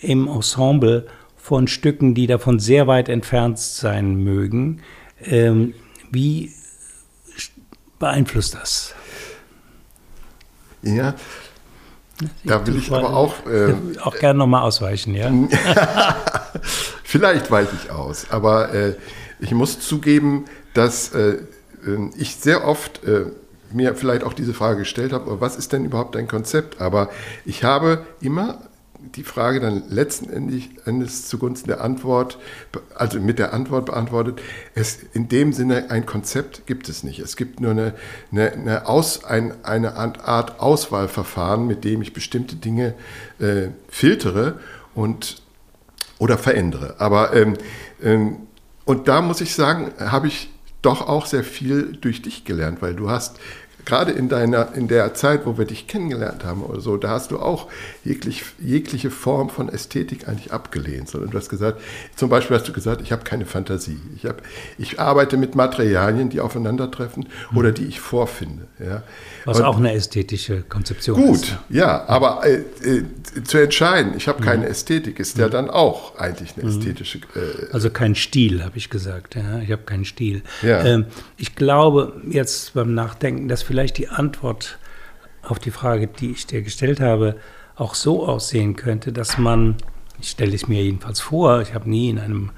im 0.00 0.28
Ensemble 0.28 1.06
von 1.36 1.66
Stücken, 1.68 2.14
die 2.14 2.26
davon 2.26 2.58
sehr 2.58 2.86
weit 2.86 3.08
entfernt 3.08 3.58
sein 3.58 4.16
mögen, 4.16 4.80
ähm, 5.24 5.74
wie 6.10 6.52
beeinflusst 7.98 8.54
das? 8.54 8.94
Ja, 10.82 11.14
da 12.44 12.66
will 12.66 12.76
ich 12.76 12.92
aber 12.92 13.14
auch. 13.16 13.46
Äh, 13.46 13.74
auch 14.02 14.16
gerne 14.18 14.38
nochmal 14.38 14.62
ausweichen, 14.62 15.14
ja. 15.14 15.30
vielleicht 17.08 17.50
weiche 17.50 17.74
ich 17.74 17.90
aus, 17.90 18.26
aber 18.30 18.74
äh, 18.74 18.94
ich 19.40 19.52
muss 19.52 19.80
zugeben, 19.80 20.44
dass 20.74 21.14
äh, 21.14 21.38
ähm, 21.86 22.12
ich 22.18 22.36
sehr 22.36 22.66
oft 22.66 23.02
äh, 23.04 23.24
mir 23.72 23.94
vielleicht 23.94 24.24
auch 24.24 24.34
diese 24.34 24.52
Frage 24.52 24.80
gestellt 24.80 25.14
habe, 25.14 25.40
was 25.40 25.56
ist 25.56 25.72
denn 25.72 25.86
überhaupt 25.86 26.16
ein 26.16 26.28
Konzept? 26.28 26.82
Aber 26.82 27.08
ich 27.46 27.64
habe 27.64 28.04
immer 28.20 28.60
die 29.14 29.24
Frage 29.24 29.60
dann 29.60 29.84
letzten 29.88 30.28
Endes 30.84 31.28
zugunsten 31.28 31.68
der 31.68 31.80
Antwort, 31.80 32.38
also 32.94 33.20
mit 33.20 33.38
der 33.38 33.54
Antwort 33.54 33.86
beantwortet, 33.86 34.42
es 34.74 34.98
in 35.14 35.28
dem 35.28 35.54
Sinne 35.54 35.90
ein 35.90 36.04
Konzept 36.04 36.66
gibt 36.66 36.90
es 36.90 37.04
nicht. 37.04 37.20
Es 37.20 37.36
gibt 37.36 37.60
nur 37.60 37.70
eine, 37.70 37.94
eine, 38.32 38.52
eine, 38.52 38.86
Aus, 38.86 39.24
ein, 39.24 39.64
eine 39.64 39.94
Art 39.96 40.60
Auswahlverfahren, 40.60 41.66
mit 41.66 41.84
dem 41.84 42.02
ich 42.02 42.12
bestimmte 42.12 42.56
Dinge 42.56 42.94
äh, 43.38 43.68
filtere 43.88 44.58
und 44.94 45.42
oder 46.18 46.38
verändere. 46.38 46.96
Aber 46.98 47.34
ähm, 47.34 47.54
ähm, 48.02 48.36
und 48.84 49.08
da 49.08 49.20
muss 49.20 49.40
ich 49.40 49.54
sagen, 49.54 49.92
habe 49.98 50.28
ich 50.28 50.50
doch 50.82 51.06
auch 51.08 51.26
sehr 51.26 51.44
viel 51.44 51.96
durch 52.00 52.22
dich 52.22 52.44
gelernt, 52.44 52.80
weil 52.80 52.94
du 52.94 53.10
hast 53.10 53.38
gerade 53.88 54.12
in 54.12 54.28
deiner, 54.28 54.74
in 54.74 54.86
der 54.86 55.14
Zeit, 55.14 55.46
wo 55.46 55.56
wir 55.56 55.64
dich 55.64 55.86
kennengelernt 55.86 56.44
haben 56.44 56.62
oder 56.62 56.78
so, 56.78 56.98
da 56.98 57.08
hast 57.08 57.30
du 57.30 57.38
auch 57.38 57.68
jeglich, 58.04 58.44
jegliche 58.60 59.10
Form 59.10 59.48
von 59.48 59.70
Ästhetik 59.70 60.28
eigentlich 60.28 60.52
abgelehnt. 60.52 61.08
Sondern 61.08 61.30
du 61.30 61.38
hast 61.38 61.48
gesagt, 61.48 61.80
zum 62.14 62.28
Beispiel 62.28 62.58
hast 62.58 62.68
du 62.68 62.74
gesagt, 62.74 63.00
ich 63.00 63.12
habe 63.12 63.24
keine 63.24 63.46
Fantasie. 63.46 63.98
Ich, 64.14 64.26
hab, 64.26 64.42
ich 64.76 65.00
arbeite 65.00 65.38
mit 65.38 65.54
Materialien, 65.54 66.28
die 66.28 66.40
aufeinandertreffen 66.40 67.30
oder 67.54 67.72
die 67.72 67.86
ich 67.86 67.98
vorfinde. 67.98 68.66
Ja. 68.78 69.02
Was 69.46 69.60
Und, 69.60 69.64
auch 69.64 69.78
eine 69.78 69.94
ästhetische 69.94 70.60
Konzeption 70.68 71.16
gut, 71.16 71.36
ist. 71.36 71.48
Gut, 71.48 71.58
ja, 71.70 72.04
aber 72.08 72.42
äh, 72.44 72.56
äh, 72.86 73.04
zu 73.44 73.56
entscheiden, 73.56 74.12
ich 74.18 74.28
habe 74.28 74.42
keine 74.42 74.66
mhm. 74.66 74.70
Ästhetik, 74.70 75.18
ist 75.18 75.38
ja 75.38 75.46
mhm. 75.46 75.52
dann 75.52 75.70
auch 75.70 76.18
eigentlich 76.18 76.52
eine 76.58 76.68
ästhetische. 76.68 77.20
Äh, 77.34 77.72
also 77.72 77.88
kein 77.88 78.14
Stil, 78.14 78.62
habe 78.62 78.76
ich 78.76 78.90
gesagt. 78.90 79.34
Ja, 79.34 79.60
ich 79.60 79.72
habe 79.72 79.84
keinen 79.84 80.04
Stil. 80.04 80.42
Ja. 80.60 80.84
Ähm, 80.84 81.06
ich 81.38 81.56
glaube 81.56 82.20
jetzt 82.28 82.74
beim 82.74 82.92
Nachdenken, 82.92 83.48
dass 83.48 83.62
vielleicht 83.62 83.77
die 83.86 84.08
Antwort 84.08 84.78
auf 85.42 85.58
die 85.58 85.70
Frage, 85.70 86.06
die 86.06 86.32
ich 86.32 86.46
dir 86.46 86.62
gestellt 86.62 87.00
habe, 87.00 87.36
auch 87.76 87.94
so 87.94 88.26
aussehen 88.26 88.76
könnte, 88.76 89.12
dass 89.12 89.38
man, 89.38 89.76
ich 90.20 90.30
stelle 90.30 90.54
es 90.54 90.68
mir 90.68 90.82
jedenfalls 90.82 91.20
vor, 91.20 91.60
ich 91.62 91.74
habe 91.74 91.88
nie 91.88 92.10
in 92.10 92.18
einem 92.18 92.50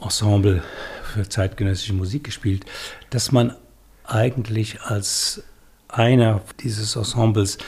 Ensemble 0.00 0.62
für 1.04 1.28
zeitgenössische 1.28 1.92
Musik 1.92 2.24
gespielt, 2.24 2.64
dass 3.10 3.32
man 3.32 3.54
eigentlich 4.04 4.80
als 4.82 5.44
einer 5.88 6.40
dieses 6.60 6.96
Ensembles 6.96 7.58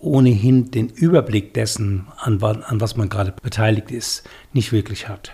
ohnehin 0.00 0.70
den 0.70 0.88
Überblick 0.88 1.54
dessen, 1.54 2.06
an, 2.16 2.42
an 2.42 2.80
was 2.80 2.96
man 2.96 3.08
gerade 3.08 3.32
beteiligt 3.42 3.90
ist, 3.90 4.28
nicht 4.52 4.72
wirklich 4.72 5.08
hat. 5.08 5.32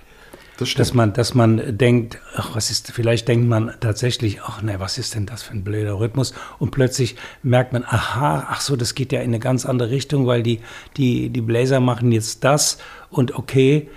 Das. 0.57 0.75
Dass 0.75 0.95
man, 0.95 1.13
dass 1.13 1.35
man 1.35 1.77
denkt, 1.77 2.19
ach, 2.37 2.55
was 2.55 2.71
ist, 2.71 2.93
vielleicht 2.93 3.27
denkt 3.27 3.49
man 3.49 3.73
tatsächlich, 3.81 4.43
ach 4.43 4.63
ne, 4.63 4.79
was 4.79 4.99
ist 4.99 5.15
denn 5.15 5.27
das 5.27 5.43
für 5.43 5.53
ein 5.53 5.65
blöder 5.65 5.99
Rhythmus? 5.99 6.33
Und 6.59 6.71
plötzlich 6.71 7.17
merkt 7.43 7.73
man, 7.73 7.83
aha, 7.85 8.47
ach 8.49 8.61
so, 8.61 8.77
das 8.77 8.95
geht 8.95 9.13
ja 9.13 9.21
in 9.21 9.31
eine 9.31 9.41
ganz 9.41 9.67
andere 9.67 9.91
Richtung, 9.91 10.27
weil 10.27 10.43
die, 10.43 10.61
die, 10.97 11.31
die 11.31 11.41
Bläser 11.41 11.81
machen 11.81 12.13
jetzt 12.13 12.45
das 12.45 12.79
und 13.11 13.35
okay, 13.35 13.89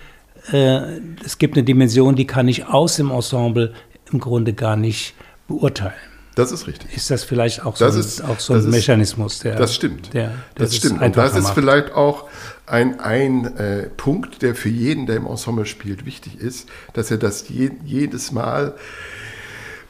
äh, 0.51 0.99
es 1.23 1.37
gibt 1.37 1.55
eine 1.55 1.63
Dimension, 1.63 2.15
die 2.15 2.25
kann 2.25 2.47
ich 2.47 2.65
aus 2.65 2.95
dem 2.95 3.11
Ensemble 3.11 3.73
im 4.11 4.19
Grunde 4.19 4.53
gar 4.53 4.75
nicht 4.75 5.13
beurteilen. 5.47 5.93
Das 6.37 6.51
ist 6.51 6.67
richtig. 6.67 6.95
Ist 6.95 7.09
das 7.09 7.23
vielleicht 7.23 7.65
auch 7.65 7.75
so, 7.75 7.85
das 7.85 7.95
ist, 7.95 8.21
auch 8.21 8.39
so 8.39 8.53
ein 8.53 8.59
ist, 8.59 8.67
Mechanismus? 8.67 9.39
Der, 9.39 9.55
das 9.55 9.73
stimmt. 9.73 10.13
Der, 10.13 10.27
der 10.27 10.35
das 10.55 10.75
stimmt. 10.75 11.01
Und 11.01 11.17
das 11.17 11.35
ist 11.35 11.45
macht. 11.45 11.55
vielleicht 11.55 11.93
auch 11.93 12.29
ein, 12.67 12.99
ein 12.99 13.57
äh, 13.57 13.89
Punkt, 13.97 14.43
der 14.43 14.53
für 14.53 14.69
jeden, 14.69 15.07
der 15.07 15.15
im 15.15 15.25
Ensemble 15.25 15.65
spielt, 15.65 16.05
wichtig 16.05 16.39
ist, 16.39 16.69
dass 16.93 17.09
er 17.09 17.17
das 17.17 17.49
je, 17.49 17.71
jedes 17.83 18.31
Mal 18.31 18.75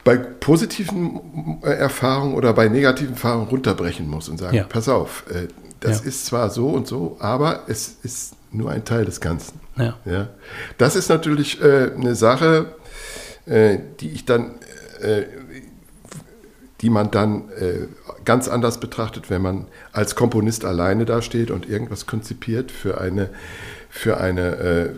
bei 0.06 0.16
positiven 0.16 1.60
äh, 1.64 1.68
Erfahrungen 1.68 2.36
oder 2.36 2.54
bei 2.54 2.70
negativen 2.70 3.16
Erfahrungen 3.16 3.50
runterbrechen 3.50 4.08
muss 4.08 4.30
und 4.30 4.38
sagen, 4.38 4.56
ja. 4.56 4.64
pass 4.64 4.88
auf, 4.88 5.26
äh, 5.30 5.50
das 5.82 6.00
ja. 6.00 6.08
ist 6.08 6.28
zwar 6.28 6.50
so 6.50 6.70
und 6.70 6.88
so, 6.88 7.18
aber 7.20 7.64
es 7.68 7.98
ist 8.04 8.36
nur 8.54 8.72
ein 8.72 8.86
Teil 8.86 9.04
des 9.04 9.20
Ganzen. 9.20 9.60
Ja. 9.76 9.98
ja? 10.06 10.30
Das 10.78 10.96
ist 10.96 11.10
natürlich 11.10 11.62
äh, 11.62 11.92
eine 11.94 12.16
Sache, 12.16 12.74
äh, 13.46 13.80
die 14.00 14.12
ich 14.12 14.24
dann 14.24 14.52
die 16.82 16.90
man 16.90 17.10
dann 17.12 17.50
äh, 17.60 17.88
ganz 18.24 18.48
anders 18.48 18.80
betrachtet, 18.80 19.30
wenn 19.30 19.42
man 19.42 19.66
als 19.92 20.16
Komponist 20.16 20.64
alleine 20.64 21.06
dasteht 21.06 21.50
und 21.50 21.68
irgendwas 21.68 22.06
konzipiert 22.06 22.72
für 22.72 23.00
eine, 23.02 23.30
für 23.90 24.18
eine 24.20 24.42
äh, 24.58 24.90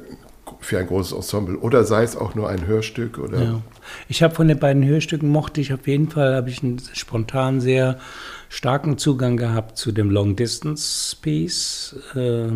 für 0.62 0.79
ein 0.79 0.88
großes 0.88 1.13
Ensemble 1.13 1.57
oder 1.57 1.83
sei 1.83 2.03
es 2.03 2.17
auch 2.17 2.36
nur 2.36 2.50
ein 2.50 2.65
Hörstück 2.65 3.17
oder 3.17 3.41
ja. 3.41 3.62
ich 4.07 4.24
habe 4.24 4.36
von 4.36 4.48
den 4.48 4.59
beiden 4.59 4.83
Hörstücken 4.83 5.29
mochte 5.29 5.62
ich 5.62 5.74
auf 5.74 5.88
jeden 5.88 6.09
Fall 6.09 6.36
habe 6.36 6.50
ich 6.50 6.63
einen 6.63 6.81
spontan 6.93 7.62
sehr 7.62 8.00
starken 8.50 8.98
Zugang 8.98 9.38
gehabt 9.38 9.77
zu 9.77 9.91
dem 9.91 10.09
Long 10.09 10.36
Distance 10.36 11.15
Piece 11.21 11.95
äh, 12.15 12.50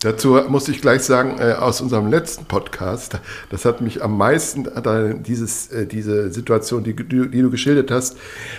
Dazu 0.00 0.40
muss 0.48 0.68
ich 0.68 0.80
gleich 0.80 1.02
sagen, 1.02 1.38
äh, 1.38 1.52
aus 1.52 1.80
unserem 1.80 2.10
letzten 2.10 2.44
Podcast, 2.46 3.20
das 3.50 3.64
hat 3.64 3.80
mich 3.80 4.02
am 4.02 4.18
meisten, 4.18 4.68
dieses, 5.22 5.68
äh, 5.68 5.86
diese 5.86 6.32
Situation, 6.32 6.82
die, 6.82 6.96
die, 6.96 7.40
du 7.40 7.50
geschildert 7.50 7.92
hast, 7.92 8.16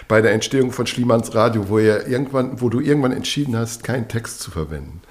bei 0.07 0.21
der 0.21 0.31
Entstehung 0.31 0.71
von 0.71 0.87
Schliemanns 0.87 1.35
Radio, 1.35 1.67
wo, 1.67 1.79
er 1.79 2.07
irgendwann, 2.07 2.61
wo 2.61 2.69
du 2.69 2.79
irgendwann 2.79 3.11
entschieden 3.11 3.57
hast, 3.57 3.83
keinen 3.83 4.07
Text 4.07 4.39
zu 4.39 4.51
verwenden. 4.51 5.01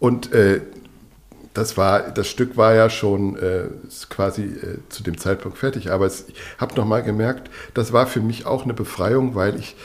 Und 0.00 0.32
äh, 0.32 0.60
das, 1.52 1.76
war, 1.76 2.10
das 2.10 2.26
Stück 2.26 2.56
war 2.56 2.74
ja 2.74 2.90
schon 2.90 3.38
quasi 4.10 4.56
zu 4.88 5.04
dem 5.04 5.18
Zeitpunkt 5.18 5.56
fertig, 5.56 5.92
aber 5.92 6.06
es, 6.06 6.24
ich 6.26 6.34
habe 6.58 6.74
nochmal 6.74 7.04
gemerkt, 7.04 7.48
das 7.74 7.92
war 7.92 8.08
für 8.08 8.18
mich 8.18 8.44
auch 8.44 8.64
eine 8.64 8.74
Befreiung, 8.74 9.36
weil 9.36 9.56
ich 9.56 9.76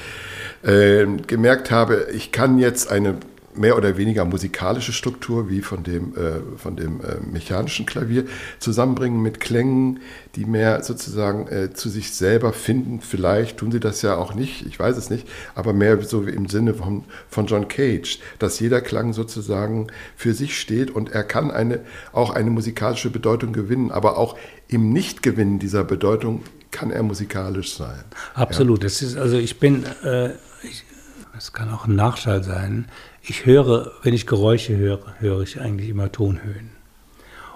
gemerkt 0.63 1.69
habe, 1.69 2.07
ich 2.11 2.31
kann 2.31 2.57
jetzt 2.57 2.91
eine 2.91 3.17
mehr 3.59 3.77
oder 3.77 3.97
weniger 3.97 4.25
musikalische 4.25 4.93
Struktur 4.93 5.49
wie 5.49 5.61
von 5.61 5.83
dem, 5.83 6.15
äh, 6.15 6.57
von 6.57 6.75
dem 6.75 7.01
äh, 7.01 7.17
mechanischen 7.31 7.85
Klavier 7.85 8.25
zusammenbringen 8.59 9.21
mit 9.21 9.39
Klängen, 9.39 9.99
die 10.35 10.45
mehr 10.45 10.81
sozusagen 10.81 11.47
äh, 11.47 11.73
zu 11.73 11.89
sich 11.89 12.11
selber 12.11 12.53
finden. 12.53 13.01
Vielleicht 13.01 13.57
tun 13.57 13.71
sie 13.71 13.79
das 13.79 14.01
ja 14.01 14.15
auch 14.15 14.33
nicht, 14.33 14.65
ich 14.65 14.79
weiß 14.79 14.97
es 14.97 15.09
nicht, 15.09 15.27
aber 15.55 15.73
mehr 15.73 16.01
so 16.01 16.23
im 16.23 16.47
Sinne 16.47 16.73
von, 16.73 17.03
von 17.29 17.47
John 17.47 17.67
Cage, 17.67 18.19
dass 18.39 18.59
jeder 18.59 18.81
Klang 18.81 19.13
sozusagen 19.13 19.87
für 20.15 20.33
sich 20.33 20.57
steht 20.59 20.89
und 20.89 21.11
er 21.11 21.23
kann 21.23 21.51
eine, 21.51 21.81
auch 22.13 22.29
eine 22.29 22.49
musikalische 22.49 23.09
Bedeutung 23.09 23.51
gewinnen, 23.51 23.91
aber 23.91 24.17
auch 24.17 24.37
im 24.69 24.93
Nichtgewinnen 24.93 25.59
dieser 25.59 25.83
Bedeutung 25.83 26.43
kann 26.71 26.91
er 26.91 27.03
musikalisch 27.03 27.73
sein. 27.75 28.03
Absolut. 28.35 28.79
Ja. 28.79 28.83
Das 28.83 29.01
ist, 29.01 29.17
also 29.17 29.37
ich 29.37 29.59
bin, 29.59 29.83
äh, 30.03 30.29
ich, 30.63 30.85
das 31.33 31.51
kann 31.51 31.69
auch 31.71 31.87
ein 31.87 31.95
Nachteil 31.95 32.43
sein 32.43 32.85
ich 33.21 33.45
höre, 33.45 33.91
wenn 34.03 34.13
ich 34.13 34.25
Geräusche 34.25 34.75
höre, 34.75 35.15
höre 35.19 35.41
ich 35.41 35.59
eigentlich 35.59 35.89
immer 35.89 36.11
Tonhöhen. 36.11 36.71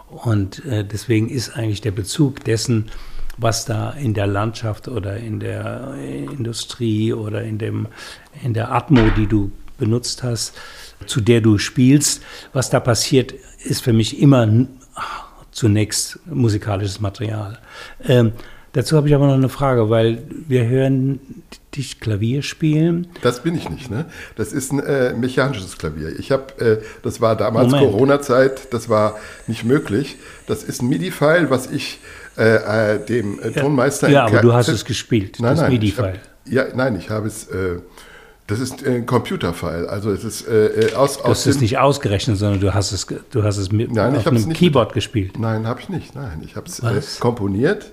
Und 0.07 0.63
äh, 0.65 0.85
deswegen 0.85 1.29
ist 1.29 1.55
eigentlich 1.57 1.81
der 1.81 1.91
Bezug 1.91 2.43
dessen, 2.43 2.91
was 3.37 3.65
da 3.65 3.91
in 3.91 4.13
der 4.13 4.27
Landschaft 4.27 4.87
oder 4.87 5.17
in 5.17 5.39
der 5.39 5.95
Industrie 5.97 7.13
oder 7.13 7.43
in, 7.43 7.57
dem, 7.57 7.87
in 8.43 8.53
der 8.53 8.71
Atmo, 8.71 9.01
die 9.17 9.25
du 9.25 9.51
benutzt 9.77 10.21
hast, 10.21 10.53
zu 11.07 11.19
der 11.19 11.41
du 11.41 11.57
spielst, 11.57 12.21
was 12.53 12.69
da 12.69 12.79
passiert, 12.79 13.33
ist 13.63 13.81
für 13.81 13.93
mich 13.93 14.21
immer 14.21 14.47
zunächst 15.51 16.19
musikalisches 16.25 16.99
Material. 16.99 17.59
Ähm, 18.03 18.33
dazu 18.73 18.97
habe 18.97 19.07
ich 19.07 19.15
aber 19.15 19.27
noch 19.27 19.33
eine 19.33 19.49
Frage, 19.49 19.89
weil 19.89 20.23
wir 20.47 20.67
hören 20.67 21.19
dich 21.75 21.99
Klavier 21.99 22.41
spielen? 22.41 23.07
Das 23.21 23.43
bin 23.43 23.55
ich 23.55 23.69
nicht, 23.69 23.89
ne? 23.89 24.05
Das 24.35 24.53
ist 24.53 24.71
ein 24.71 24.79
äh, 24.79 25.13
mechanisches 25.13 25.77
Klavier. 25.77 26.17
Ich 26.19 26.31
habe, 26.31 26.59
äh, 26.59 26.77
das 27.03 27.21
war 27.21 27.35
damals 27.35 27.71
Corona-Zeit, 27.71 28.73
das 28.73 28.89
war 28.89 29.17
nicht 29.47 29.63
möglich. 29.63 30.17
Das 30.47 30.63
ist 30.63 30.81
ein 30.81 30.89
MIDI-File, 30.89 31.49
was 31.49 31.69
ich 31.69 31.99
äh, 32.37 32.95
äh 32.95 33.05
dem 33.05 33.39
äh, 33.39 33.51
Tonmeister. 33.51 34.09
Ja, 34.09 34.25
aber 34.25 34.41
du 34.41 34.53
hast 34.53 34.67
es 34.67 34.85
gespielt, 34.85 35.37
nein, 35.39 35.57
das 35.57 35.69
MIDI-File. 35.69 36.19
Ja, 36.45 36.65
nein, 36.75 36.95
ich 36.95 37.09
habe 37.09 37.27
es. 37.27 37.47
Äh, 37.47 37.79
das 38.45 38.59
ist 38.59 38.85
ein 38.85 39.05
Computerfile, 39.05 39.87
also 39.87 40.11
es 40.11 40.25
ist 40.25 40.45
äh, 40.49 40.91
aus, 40.95 41.17
aus. 41.17 41.23
Du 41.23 41.29
hast 41.29 41.45
es 41.45 41.61
nicht 41.61 41.77
ausgerechnet, 41.77 42.37
sondern 42.37 42.59
du 42.59 42.73
hast 42.73 42.91
es, 42.91 43.07
du 43.07 43.43
hast 43.43 43.55
es 43.55 43.71
mit 43.71 43.93
nein, 43.93 44.17
auf 44.17 44.27
einem 44.27 44.51
Keyboard 44.51 44.89
mit, 44.89 44.95
gespielt. 44.95 45.39
Nein, 45.39 45.65
habe 45.65 45.79
ich 45.79 45.87
nicht. 45.87 46.13
Nein, 46.13 46.41
ich 46.43 46.57
habe 46.57 46.67
es 46.67 46.79
äh, 46.79 47.01
komponiert 47.21 47.85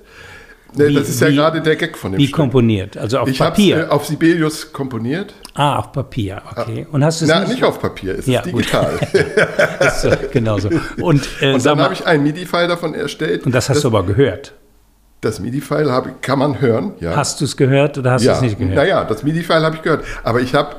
Nee, 0.76 0.88
wie, 0.88 0.94
das 0.94 1.08
ist 1.08 1.20
ja 1.20 1.28
wie, 1.28 1.34
gerade 1.34 1.60
der 1.60 1.76
Gag 1.76 1.96
von 1.96 2.12
dem 2.12 2.18
Wie 2.18 2.26
Stück. 2.26 2.36
komponiert? 2.36 2.96
Also 2.96 3.18
auf 3.18 3.28
ich 3.28 3.38
Papier? 3.38 3.78
Ich 3.78 3.84
äh, 3.84 3.88
auf 3.88 4.06
Sibelius 4.06 4.72
komponiert. 4.72 5.34
Ah, 5.54 5.76
auf 5.78 5.92
Papier, 5.92 6.42
okay. 6.56 6.86
Und 6.90 7.04
hast 7.04 7.20
du 7.20 7.24
es 7.24 7.30
Na, 7.30 7.40
nicht, 7.40 7.50
nicht 7.50 7.64
auf 7.64 7.80
Papier, 7.80 8.18
es 8.18 8.26
ja, 8.26 8.40
ist 8.44 8.46
digital. 8.46 8.92
ist, 9.80 10.04
äh, 10.04 10.28
genau 10.32 10.58
so. 10.58 10.70
Und, 11.00 11.28
äh, 11.40 11.54
und 11.54 11.66
dann 11.66 11.80
habe 11.80 11.94
ich 11.94 12.06
einen 12.06 12.22
MIDI-File 12.22 12.68
davon 12.68 12.94
erstellt. 12.94 13.46
Und 13.46 13.54
das 13.54 13.68
hast 13.68 13.76
das, 13.76 13.82
du 13.82 13.88
aber 13.88 14.04
gehört? 14.04 14.54
Das 15.20 15.40
MIDI-File 15.40 16.14
kann 16.22 16.38
man 16.38 16.60
hören, 16.60 16.94
ja. 17.00 17.16
Hast 17.16 17.40
du 17.40 17.44
es 17.44 17.56
gehört 17.56 17.98
oder 17.98 18.12
hast 18.12 18.22
ja. 18.22 18.32
du 18.32 18.36
es 18.36 18.42
nicht 18.42 18.58
gehört? 18.58 18.76
Naja, 18.76 19.04
das 19.04 19.22
MIDI-File 19.22 19.62
habe 19.62 19.76
ich 19.76 19.82
gehört. 19.82 20.04
Aber 20.22 20.40
ich 20.40 20.54
habe 20.54 20.76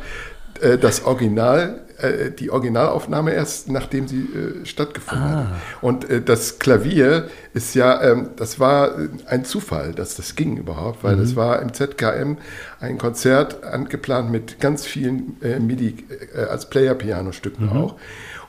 äh, 0.61 0.77
das 0.77 1.05
Original 1.05 1.81
äh, 2.01 2.31
die 2.31 2.49
Originalaufnahme 2.49 3.33
erst 3.33 3.69
nachdem 3.69 4.07
sie 4.07 4.21
äh, 4.21 4.65
stattgefunden 4.65 5.27
ah. 5.27 5.37
hat. 5.37 5.47
Und 5.81 6.09
äh, 6.09 6.21
das 6.21 6.59
Klavier 6.59 7.29
ist 7.53 7.75
ja, 7.75 8.01
ähm, 8.01 8.31
das 8.37 8.59
war 8.59 8.95
ein 9.27 9.45
Zufall, 9.45 9.93
dass 9.93 10.15
das 10.15 10.35
ging 10.35 10.57
überhaupt, 10.57 11.03
weil 11.03 11.19
es 11.19 11.33
mhm. 11.33 11.35
war 11.37 11.61
im 11.61 11.73
ZKM 11.73 12.37
ein 12.79 12.97
Konzert 12.97 13.63
angeplant 13.63 14.31
mit 14.31 14.59
ganz 14.59 14.85
vielen 14.85 15.37
äh, 15.41 15.59
MIDI 15.59 15.95
äh, 16.35 16.41
als 16.45 16.69
Player-Piano-Stücken 16.69 17.65
mhm. 17.65 17.77
auch. 17.77 17.95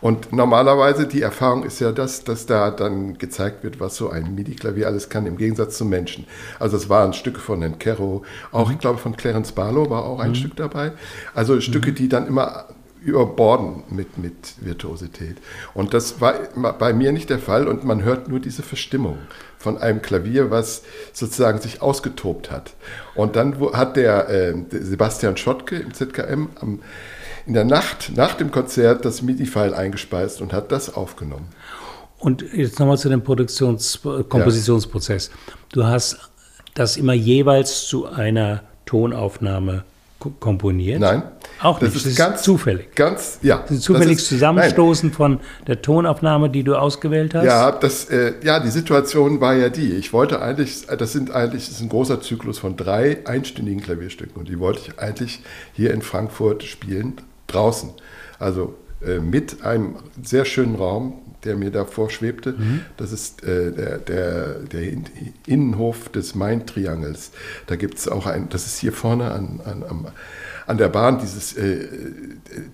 Und 0.03 0.33
normalerweise 0.33 1.07
die 1.07 1.23
Erfahrung 1.23 1.63
ist 1.63 1.81
ja 1.81 1.93
das, 1.93 2.25
dass 2.25 2.45
da 2.45 2.71
dann 2.71 3.17
gezeigt 3.19 3.63
wird, 3.63 3.81
was 3.81 3.97
so 3.97 4.11
ein 4.11 4.35
MIDI-Klavier 4.35 4.89
alles 4.89 5.09
kann, 5.09 5.27
im 5.27 5.39
Gegensatz 5.39 5.79
zum 5.79 5.89
Menschen. 5.89 6.27
Also 6.59 6.77
es 6.77 6.89
waren 6.89 7.15
Stücke 7.15 7.39
von 7.41 7.61
Herrn 7.63 7.79
Kero, 7.79 8.25
auch 8.51 8.67
mhm. 8.67 8.75
ich 8.75 8.79
glaube 8.81 8.99
von 8.99 9.17
Clarence 9.17 9.53
Barlow 9.53 9.89
war 9.89 10.05
auch 10.05 10.19
ein 10.19 10.31
mhm. 10.31 10.35
Stück 10.35 10.57
dabei. 10.57 10.93
Also 11.35 11.61
Stücke, 11.61 11.93
mhm. 11.93 11.95
die 11.95 12.09
dann 12.09 12.27
immer 12.27 12.67
überborden 13.05 13.83
mit, 13.91 14.19
mit 14.19 14.55
Virtuosität. 14.61 15.37
Und 15.75 15.95
das 15.95 16.21
war 16.21 16.35
bei 16.79 16.93
mir 16.93 17.13
nicht 17.13 17.31
der 17.31 17.39
Fall 17.39 17.67
und 17.67 17.85
man 17.85 18.03
hört 18.03 18.29
nur 18.29 18.41
diese 18.41 18.63
Verstimmung 18.63 19.19
von 19.59 19.79
einem 19.79 20.03
Klavier, 20.03 20.51
was 20.51 20.83
sozusagen 21.13 21.61
sich 21.61 21.83
ausgetobt 21.83 22.51
hat. 22.51 22.75
Und 23.15 23.37
dann 23.37 23.57
hat 23.73 23.97
der, 23.97 24.29
äh, 24.29 24.55
Sebastian 24.71 25.37
Schottke 25.37 25.77
im 25.77 25.95
ZKM 25.95 26.49
am 26.61 26.81
in 27.47 27.55
der 27.55 27.65
Nacht 27.65 28.13
nach 28.15 28.35
dem 28.35 28.51
Konzert 28.51 29.05
das 29.05 29.23
MIDI-File 29.23 29.75
eingespeist 29.75 30.41
und 30.41 30.53
hat 30.53 30.73
das 30.73 30.95
aufgenommen. 30.95 31.49
Und 32.19 32.45
jetzt 32.53 32.79
nochmal 32.79 32.99
zu 32.99 33.09
dem 33.09 33.23
Produktions 33.23 34.01
Kompositionsprozess. 34.03 35.29
Ja. 35.29 35.55
Du 35.73 35.85
hast 35.85 36.31
das 36.75 36.97
immer 36.97 37.15
jeweils 37.15 37.87
zu 37.87 38.07
einer 38.07 38.63
Tonaufnahme 38.87 39.85
komponiert? 40.39 41.01
Nein. 41.01 41.23
Auch 41.61 41.81
nicht. 41.81 41.95
Das 41.95 41.97
ist, 41.97 42.07
das 42.07 42.13
ist 42.13 42.19
ganz 42.19 42.43
zufällig. 42.43 42.95
Ganz, 42.95 43.39
ja. 43.43 43.59
Das 43.59 43.73
ist 43.73 43.83
zufällig 43.83 44.17
das 44.17 44.23
ist, 44.23 44.29
Zusammenstoßen 44.29 45.09
nein. 45.09 45.17
von 45.17 45.41
der 45.67 45.83
Tonaufnahme, 45.83 46.51
die 46.51 46.63
du 46.63 46.77
ausgewählt 46.77 47.35
hast? 47.35 47.45
Ja, 47.45 47.73
das, 47.73 48.07
äh, 48.11 48.35
ja, 48.43 48.61
die 48.61 48.71
Situation 48.71 49.41
war 49.41 49.55
ja 49.55 49.69
die. 49.69 49.93
Ich 49.93 50.13
wollte 50.13 50.41
eigentlich, 50.41 50.87
das 50.87 51.13
sind 51.13 51.31
eigentlich, 51.31 51.67
das 51.67 51.77
ist 51.77 51.83
ein 51.83 51.89
großer 51.89 52.21
Zyklus 52.21 52.59
von 52.59 52.77
drei 52.77 53.19
einstündigen 53.27 53.83
Klavierstücken 53.83 54.37
und 54.37 54.49
die 54.49 54.59
wollte 54.59 54.81
ich 54.81 54.99
eigentlich 54.99 55.41
hier 55.73 55.93
in 55.93 56.03
Frankfurt 56.03 56.63
spielen, 56.63 57.15
draußen. 57.53 57.91
Also 58.39 58.75
äh, 59.01 59.19
mit 59.19 59.63
einem 59.63 59.97
sehr 60.23 60.45
schönen 60.45 60.75
Raum, 60.75 61.21
der 61.45 61.57
mir 61.57 61.71
davor 61.71 62.11
schwebte. 62.11 62.53
Mhm. 62.53 62.81
Das 62.97 63.13
ist 63.13 63.43
äh, 63.43 63.73
der, 63.73 63.99
der, 63.99 64.55
der, 64.61 64.93
Innenhof 65.47 66.09
des 66.09 66.35
Main-Triangels. 66.35 67.33
Da 67.67 67.77
gibt 67.77 67.99
es 67.99 68.09
auch 68.09 68.27
ein, 68.27 68.49
das 68.49 68.67
ist 68.67 68.79
hier 68.79 68.93
vorne 68.93 69.33
an, 69.33 69.61
an, 69.65 69.85
am 69.89 70.07
an 70.67 70.79
der 70.79 70.89
Bahn 70.89 71.19
dieses 71.19 71.57
äh, 71.57 71.89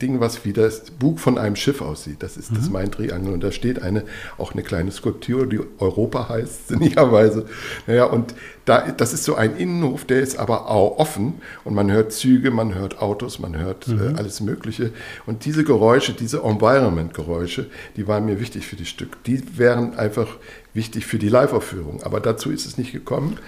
Ding, 0.00 0.20
was 0.20 0.44
wie 0.44 0.52
das 0.52 0.90
Bug 0.90 1.20
von 1.20 1.38
einem 1.38 1.56
Schiff 1.56 1.80
aussieht. 1.80 2.22
Das 2.22 2.36
ist 2.36 2.50
mhm. 2.50 2.56
das 2.56 2.70
Main-Triangel. 2.70 3.32
Und 3.32 3.42
da 3.42 3.52
steht 3.52 3.82
eine, 3.82 4.04
auch 4.36 4.52
eine 4.52 4.62
kleine 4.62 4.90
Skulptur, 4.90 5.46
die 5.46 5.60
Europa 5.78 6.28
heißt, 6.28 6.68
sinnigerweise. 6.68 7.46
Naja, 7.86 8.04
und 8.04 8.34
da, 8.64 8.90
das 8.92 9.12
ist 9.12 9.24
so 9.24 9.34
ein 9.34 9.56
Innenhof, 9.56 10.04
der 10.04 10.20
ist 10.20 10.38
aber 10.38 10.70
auch 10.70 10.98
offen. 10.98 11.34
Und 11.64 11.74
man 11.74 11.90
hört 11.90 12.12
Züge, 12.12 12.50
man 12.50 12.74
hört 12.74 13.00
Autos, 13.00 13.38
man 13.38 13.56
hört 13.56 13.88
äh, 13.88 13.92
mhm. 13.92 14.14
äh, 14.14 14.18
alles 14.18 14.40
Mögliche. 14.40 14.92
Und 15.26 15.44
diese 15.44 15.64
Geräusche, 15.64 16.12
diese 16.12 16.42
Environment-Geräusche, 16.42 17.66
die 17.96 18.06
waren 18.06 18.26
mir 18.26 18.40
wichtig 18.40 18.57
für 18.66 18.76
die 18.76 18.86
Stück. 18.86 19.22
Die 19.24 19.58
wären 19.58 19.98
einfach 19.98 20.28
wichtig 20.74 21.06
für 21.06 21.18
die 21.18 21.28
Live-Aufführung. 21.28 22.02
Aber 22.02 22.20
dazu 22.20 22.50
ist 22.50 22.66
es 22.66 22.78
nicht 22.78 22.92
gekommen. 22.92 23.38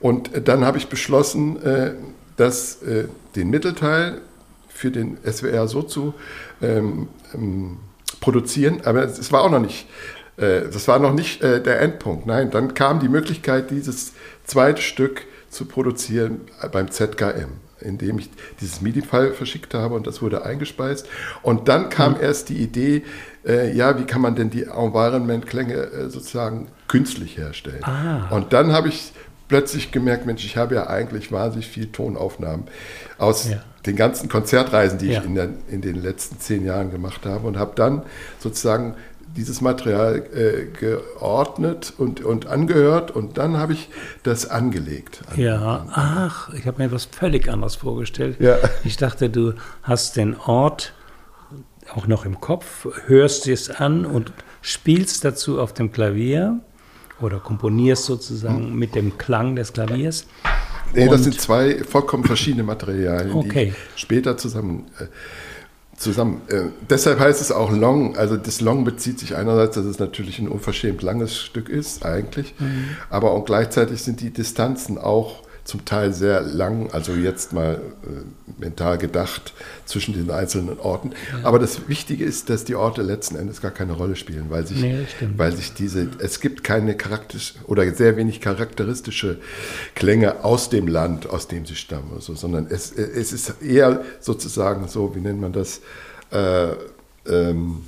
Und 0.00 0.30
dann 0.48 0.64
habe 0.64 0.78
ich 0.78 0.88
beschlossen, 0.88 1.62
äh, 1.62 1.92
dass 2.36 2.82
äh, 2.82 3.06
den 3.34 3.50
Mittelteil 3.50 4.20
für 4.68 4.90
den 4.90 5.16
SWR 5.24 5.68
so 5.68 5.82
zu 5.82 6.14
ähm, 6.60 7.08
ähm, 7.34 7.78
produzieren, 8.20 8.82
aber 8.84 9.04
es 9.04 9.32
war 9.32 9.42
auch 9.42 9.50
noch 9.50 9.60
nicht, 9.60 9.86
äh, 10.36 10.62
das 10.70 10.86
war 10.86 10.98
noch 10.98 11.14
nicht 11.14 11.42
äh, 11.42 11.62
der 11.62 11.80
Endpunkt. 11.80 12.26
Nein, 12.26 12.50
dann 12.50 12.74
kam 12.74 13.00
die 13.00 13.08
Möglichkeit, 13.08 13.70
dieses 13.70 14.12
zweite 14.44 14.82
Stück 14.82 15.22
zu 15.48 15.64
produzieren 15.64 16.42
beim 16.72 16.90
ZKM, 16.90 17.48
indem 17.86 18.18
ich 18.18 18.30
dieses 18.60 18.80
MIDI-File 18.80 19.32
verschickt 19.32 19.74
habe 19.74 19.94
und 19.94 20.06
das 20.06 20.20
wurde 20.20 20.44
eingespeist. 20.44 21.08
Und 21.42 21.68
dann 21.68 21.88
kam 21.88 22.14
mhm. 22.14 22.20
erst 22.20 22.48
die 22.48 22.56
Idee, 22.56 23.02
äh, 23.46 23.72
ja, 23.72 23.98
wie 23.98 24.04
kann 24.04 24.20
man 24.20 24.34
denn 24.34 24.50
die 24.50 24.64
Environment-Klänge 24.64 25.74
äh, 25.74 26.08
sozusagen 26.10 26.68
künstlich 26.88 27.36
herstellen? 27.36 27.84
Ah. 27.84 28.28
Und 28.30 28.52
dann 28.52 28.72
habe 28.72 28.88
ich 28.88 29.12
plötzlich 29.48 29.92
gemerkt, 29.92 30.26
Mensch, 30.26 30.44
ich 30.44 30.56
habe 30.56 30.74
ja 30.74 30.88
eigentlich 30.88 31.30
wahnsinnig 31.30 31.68
viel 31.68 31.86
Tonaufnahmen 31.86 32.64
aus 33.18 33.48
ja. 33.48 33.62
den 33.86 33.96
ganzen 33.96 34.28
Konzertreisen, 34.28 34.98
die 34.98 35.06
ja. 35.06 35.20
ich 35.20 35.26
in, 35.26 35.34
der, 35.34 35.48
in, 35.68 35.80
den 35.80 35.96
letzten 35.96 36.40
zehn 36.40 36.64
Jahren 36.64 36.90
gemacht 36.90 37.24
habe 37.24 37.46
und 37.46 37.56
habe 37.56 37.72
dann 37.76 38.02
sozusagen 38.40 38.94
dieses 39.36 39.60
Material 39.60 40.24
äh, 40.34 40.66
geordnet 40.78 41.92
und, 41.98 42.24
und 42.24 42.46
angehört 42.46 43.10
und 43.10 43.38
dann 43.38 43.56
habe 43.56 43.74
ich 43.74 43.88
das 44.22 44.48
angelegt. 44.48 45.20
Ja, 45.36 45.86
ach, 45.90 46.52
ich 46.54 46.66
habe 46.66 46.78
mir 46.78 46.86
etwas 46.86 47.04
völlig 47.04 47.48
anderes 47.48 47.76
vorgestellt. 47.76 48.36
Ja. 48.40 48.56
Ich 48.84 48.96
dachte, 48.96 49.30
du 49.30 49.54
hast 49.82 50.16
den 50.16 50.36
Ort 50.36 50.94
auch 51.94 52.06
noch 52.06 52.24
im 52.24 52.40
Kopf, 52.40 52.88
hörst 53.06 53.46
es 53.46 53.70
an 53.70 54.04
und 54.06 54.32
spielst 54.62 55.24
dazu 55.24 55.60
auf 55.60 55.72
dem 55.72 55.92
Klavier 55.92 56.60
oder 57.20 57.38
komponierst 57.38 58.04
sozusagen 58.04 58.74
mit 58.74 58.94
dem 58.94 59.16
Klang 59.18 59.56
des 59.56 59.72
Klaviers. 59.72 60.26
Nee, 60.94 61.08
das 61.08 61.24
sind 61.24 61.40
zwei 61.40 61.82
vollkommen 61.84 62.24
verschiedene 62.24 62.62
Materialien, 62.62 63.34
okay. 63.34 63.74
die 63.96 64.00
später 64.00 64.36
zusammen. 64.36 64.86
Äh, 64.98 65.06
zusammen. 65.96 66.42
Äh, 66.48 66.64
deshalb 66.88 67.20
heißt 67.20 67.40
es 67.40 67.52
auch 67.52 67.70
Long. 67.70 68.16
Also 68.16 68.36
das 68.36 68.60
Long 68.60 68.84
bezieht 68.84 69.18
sich 69.18 69.36
einerseits, 69.36 69.76
dass 69.76 69.84
es 69.84 69.98
natürlich 69.98 70.38
ein 70.38 70.48
unverschämt 70.48 71.02
langes 71.02 71.36
Stück 71.36 71.68
ist, 71.68 72.04
eigentlich, 72.04 72.54
mhm. 72.58 72.96
aber 73.10 73.32
auch 73.32 73.44
gleichzeitig 73.44 74.02
sind 74.02 74.20
die 74.20 74.30
Distanzen 74.30 74.98
auch 74.98 75.42
zum 75.66 75.84
Teil 75.84 76.12
sehr 76.12 76.40
lang, 76.42 76.90
also 76.92 77.12
jetzt 77.12 77.52
mal 77.52 77.80
äh, 78.04 78.60
mental 78.60 78.98
gedacht, 78.98 79.52
zwischen 79.84 80.14
den 80.14 80.30
einzelnen 80.30 80.78
Orten. 80.78 81.10
Ja. 81.10 81.48
Aber 81.48 81.58
das 81.58 81.88
Wichtige 81.88 82.24
ist, 82.24 82.48
dass 82.48 82.64
die 82.64 82.76
Orte 82.76 83.02
letzten 83.02 83.36
Endes 83.36 83.60
gar 83.60 83.72
keine 83.72 83.92
Rolle 83.92 84.14
spielen, 84.14 84.46
weil 84.48 84.66
sich, 84.66 84.80
nee, 84.80 85.06
weil 85.36 85.52
sich 85.52 85.74
diese, 85.74 86.08
es 86.18 86.40
gibt 86.40 86.62
keine 86.62 86.96
charakterisch 86.96 87.54
oder 87.66 87.92
sehr 87.92 88.16
wenig 88.16 88.40
charakteristische 88.40 89.38
Klänge 89.96 90.44
aus 90.44 90.70
dem 90.70 90.86
Land, 90.86 91.28
aus 91.28 91.48
dem 91.48 91.66
sie 91.66 91.74
stammen, 91.76 92.12
also, 92.14 92.34
sondern 92.34 92.68
es, 92.70 92.92
es 92.92 93.32
ist 93.32 93.60
eher 93.60 94.02
sozusagen 94.20 94.86
so, 94.86 95.16
wie 95.16 95.20
nennt 95.20 95.40
man 95.40 95.52
das, 95.52 95.80
äh, 96.30 96.68
ähm, 97.28 97.82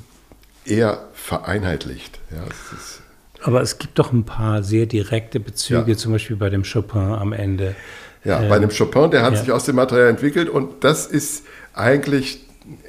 eher 0.65 1.07
vereinheitlicht. 1.15 2.19
Ja, 2.31 2.43
es 2.43 2.79
ist, 2.79 3.01
aber 3.43 3.63
es 3.63 3.79
gibt 3.79 3.99
doch 3.99 4.13
ein 4.13 4.25
paar 4.25 4.63
sehr 4.63 4.87
direkte 4.87 5.41
Bezüge, 5.41 5.93
ja. 5.93 5.97
zum 5.97 6.13
Beispiel 6.13 6.37
bei 6.37 6.51
dem 6.51 6.65
Chopin 6.65 7.01
am 7.01 7.33
Ende. 7.33 7.75
Ja, 8.25 8.43
ähm, 8.43 8.49
bei 8.49 8.59
dem 8.59 8.71
Chopin, 8.71 9.11
der 9.11 9.23
hat 9.23 9.35
ja. 9.35 9.41
sich 9.41 9.53
aus 9.53 9.65
dem 9.65 9.77
Material 9.77 10.09
entwickelt 10.09 10.49
und 10.49 10.85
das 10.85 11.07
ist 11.07 11.45
eigentlich 11.75 12.41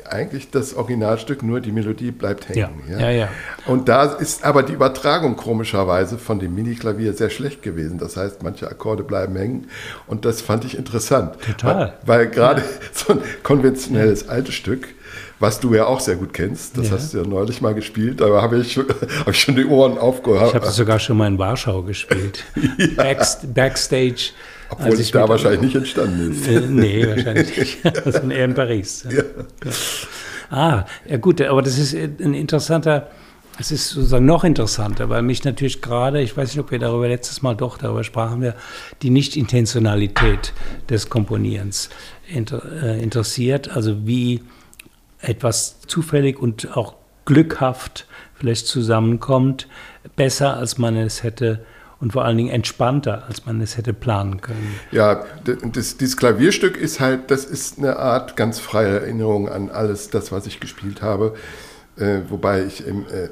eigentlich 0.10 0.50
das 0.52 0.74
Originalstück, 0.74 1.44
nur 1.44 1.62
die 1.62 1.72
Melodie 1.72 2.12
bleibt 2.12 2.50
hängen. 2.50 2.82
Ja. 2.90 3.00
Ja. 3.00 3.10
Ja, 3.10 3.30
Und 3.66 3.88
da 3.88 4.04
ist 4.04 4.44
aber 4.44 4.64
die 4.64 4.74
Übertragung 4.74 5.36
komischerweise 5.36 6.18
von 6.18 6.40
dem 6.40 6.56
Mini-Klavier 6.56 7.14
sehr 7.14 7.30
schlecht 7.30 7.62
gewesen. 7.62 7.98
Das 7.98 8.18
heißt, 8.18 8.44
manche 8.44 8.70
Akkorde 8.70 9.04
bleiben 9.04 9.36
hängen 9.36 9.68
und 10.08 10.26
das 10.26 10.42
fand 10.42 10.66
ich 10.66 10.78
interessant. 10.78 11.40
Total. 11.42 11.94
Weil, 12.04 12.20
weil 12.20 12.28
gerade 12.30 12.64
so 12.94 13.14
ein 13.14 13.22
konventionelles 13.44 14.28
altes 14.28 14.56
Stück 14.56 14.88
was 15.40 15.60
du 15.60 15.74
ja 15.74 15.86
auch 15.86 16.00
sehr 16.00 16.16
gut 16.16 16.34
kennst. 16.34 16.78
Das 16.78 16.88
ja. 16.88 16.94
hast 16.94 17.14
du 17.14 17.20
ja 17.20 17.24
neulich 17.26 17.62
mal 17.62 17.74
gespielt, 17.74 18.22
da 18.22 18.42
habe 18.42 18.60
ich, 18.60 18.78
hab 19.20 19.30
ich 19.30 19.40
schon 19.40 19.56
die 19.56 19.66
Ohren 19.66 19.98
aufgehört. 19.98 20.50
Ich 20.50 20.56
habe 20.56 20.66
das 20.66 20.76
sogar 20.76 21.00
schon 21.00 21.18
mal 21.18 21.28
in 21.28 21.38
Warschau 21.38 21.84
gespielt. 21.84 22.44
ja. 22.78 22.88
Backst 22.96 23.54
Backstage. 23.54 24.32
Obwohl 24.72 24.94
es 24.94 25.12
da 25.12 25.28
wahrscheinlich 25.28 25.62
nicht 25.62 25.76
entstanden 25.76 26.32
ist. 26.32 26.48
Äh, 26.48 26.62
nee, 26.62 27.08
wahrscheinlich 27.08 27.58
nicht. 27.58 27.78
Das 27.84 28.06
ist 28.06 28.24
eher 28.24 28.46
in 28.46 28.54
Paris. 28.54 29.08
Ja. 29.10 29.24
Ah, 30.52 30.86
ja 31.08 31.18
gut, 31.18 31.42
aber 31.42 31.62
das 31.62 31.80
ist 31.80 31.96
ein 31.96 32.34
interessanter, 32.36 33.10
es 33.60 33.72
ist 33.72 33.90
sozusagen 33.90 34.26
noch 34.26 34.44
interessanter, 34.44 35.10
weil 35.10 35.24
mich 35.24 35.44
natürlich 35.44 35.82
gerade, 35.82 36.22
ich 36.22 36.38
weiß 36.38 36.50
nicht, 36.50 36.60
ob 36.60 36.72
wir 36.72 36.80
darüber 36.80 37.08
letztes 37.08 37.42
Mal 37.42 37.56
doch 37.56 37.78
darüber 37.80 38.04
sprachen, 38.04 38.42
wir 38.42 38.56
die 39.02 39.10
Nicht-Intentionalität 39.10 40.54
des 40.88 41.10
Komponierens 41.10 41.90
äh, 42.32 43.02
interessiert. 43.02 43.76
Also 43.76 44.08
wie 44.08 44.42
etwas 45.22 45.82
zufällig 45.82 46.40
und 46.40 46.76
auch 46.78 46.96
glückhaft 47.26 48.08
vielleicht 48.36 48.68
zusammenkommt, 48.68 49.68
besser 50.16 50.58
als 50.58 50.78
man 50.78 50.96
es 50.96 51.24
hätte 51.24 51.66
und 52.00 52.14
vor 52.14 52.24
allen 52.24 52.38
Dingen 52.38 52.50
entspannter, 52.50 53.26
als 53.28 53.46
man 53.46 53.60
es 53.62 53.78
hätte 53.78 53.94
planen 53.94 54.40
können. 54.42 54.76
Ja, 54.92 55.26
das, 55.44 55.98
dieses 55.98 56.16
Klavierstück 56.16 56.78
ist 56.78 57.00
halt, 57.00 57.30
das 57.30 57.44
ist 57.44 57.78
eine 57.78 57.98
Art 57.98 58.38
ganz 58.38 58.60
freie 58.60 59.02
Erinnerung 59.02 59.50
an 59.50 59.70
alles 59.70 60.10
das, 60.10 60.32
was 60.32 60.48
ich 60.48 60.60
gespielt 60.60 61.02
habe, 61.02 61.36
äh, 61.98 62.20
wobei 62.30 62.64
ich 62.64 62.88
im, 62.88 63.02
äh, 63.08 63.30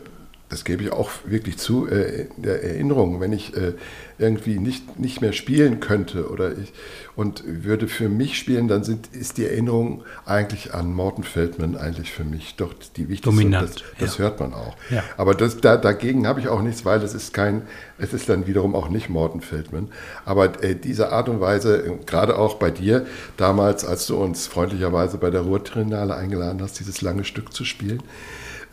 das 0.49 0.63
gebe 0.63 0.83
ich 0.83 0.91
auch 0.91 1.09
wirklich 1.25 1.57
zu, 1.57 1.87
äh, 1.87 2.27
in 2.35 2.43
der 2.43 2.63
Erinnerung, 2.63 3.19
wenn 3.19 3.33
ich 3.33 3.55
äh, 3.55 3.73
irgendwie 4.17 4.59
nicht, 4.59 4.97
nicht 4.97 5.21
mehr 5.21 5.33
spielen 5.33 5.79
könnte 5.79 6.29
oder 6.29 6.57
ich, 6.57 6.71
und 7.15 7.43
würde 7.45 7.87
für 7.87 8.07
mich 8.07 8.37
spielen, 8.37 8.67
dann 8.67 8.83
sind, 8.83 9.07
ist 9.07 9.37
die 9.37 9.45
Erinnerung 9.45 10.03
eigentlich 10.25 10.73
an 10.73 10.93
Morten 10.93 11.23
Feldman 11.23 11.75
eigentlich 11.75 12.11
für 12.11 12.23
mich 12.23 12.55
doch 12.55 12.73
die 12.95 13.09
wichtigste. 13.09 13.29
Dominant. 13.29 13.69
Das, 13.69 13.83
das 13.99 14.17
ja. 14.17 14.25
hört 14.25 14.39
man 14.39 14.53
auch. 14.53 14.75
Ja. 14.89 15.03
Aber 15.17 15.35
das, 15.35 15.57
da, 15.57 15.75
dagegen 15.75 16.27
habe 16.27 16.39
ich 16.39 16.47
auch 16.47 16.61
nichts, 16.61 16.85
weil 16.85 17.01
es 17.01 17.13
ist 17.13 17.33
kein, 17.33 17.63
es 17.97 18.13
ist 18.13 18.29
dann 18.29 18.47
wiederum 18.47 18.73
auch 18.73 18.87
nicht 18.87 19.09
Morten 19.09 19.41
Feldman. 19.41 19.89
Aber 20.25 20.63
äh, 20.63 20.75
diese 20.75 21.11
Art 21.11 21.27
und 21.27 21.41
Weise, 21.41 21.85
äh, 21.85 21.91
gerade 22.05 22.39
auch 22.39 22.55
bei 22.55 22.71
dir, 22.71 23.05
damals, 23.35 23.83
als 23.83 24.07
du 24.07 24.15
uns 24.15 24.47
freundlicherweise 24.47 25.17
bei 25.17 25.29
der 25.29 25.41
Ruhrtrinale 25.41 26.15
eingeladen 26.15 26.61
hast, 26.61 26.79
dieses 26.79 27.01
lange 27.01 27.25
Stück 27.25 27.53
zu 27.53 27.65
spielen, 27.65 28.01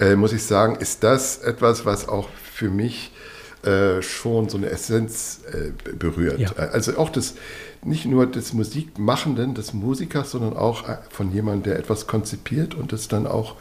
äh, 0.01 0.17
muss 0.17 0.33
ich 0.33 0.43
sagen, 0.43 0.77
ist 0.77 1.03
das 1.05 1.39
etwas, 1.39 1.85
was 1.85 2.09
auch 2.09 2.29
für 2.53 2.69
mich 2.69 3.13
äh, 3.65 4.03
schon 4.03 4.49
so 4.49 4.59
eine 4.59 4.69
Essenz 4.69 5.41
äh, 5.53 5.71
berührt. 5.95 6.39
Ja. 6.39 6.51
Also 6.53 6.99
auch 6.99 7.09
das, 7.09 7.35
nicht 7.83 8.05
nur 8.07 8.27
des 8.27 8.53
Musikmachenden, 8.53 9.55
des 9.55 9.73
Musikers, 9.73 10.33
sondern 10.33 10.57
auch 10.57 10.89
äh, 10.89 10.99
von 11.11 11.33
jemandem, 11.33 11.73
der 11.73 11.79
etwas 11.79 12.07
konzipiert 12.07 12.75
und 12.75 12.93
das 12.93 13.09
dann 13.09 13.27
auch 13.27 13.57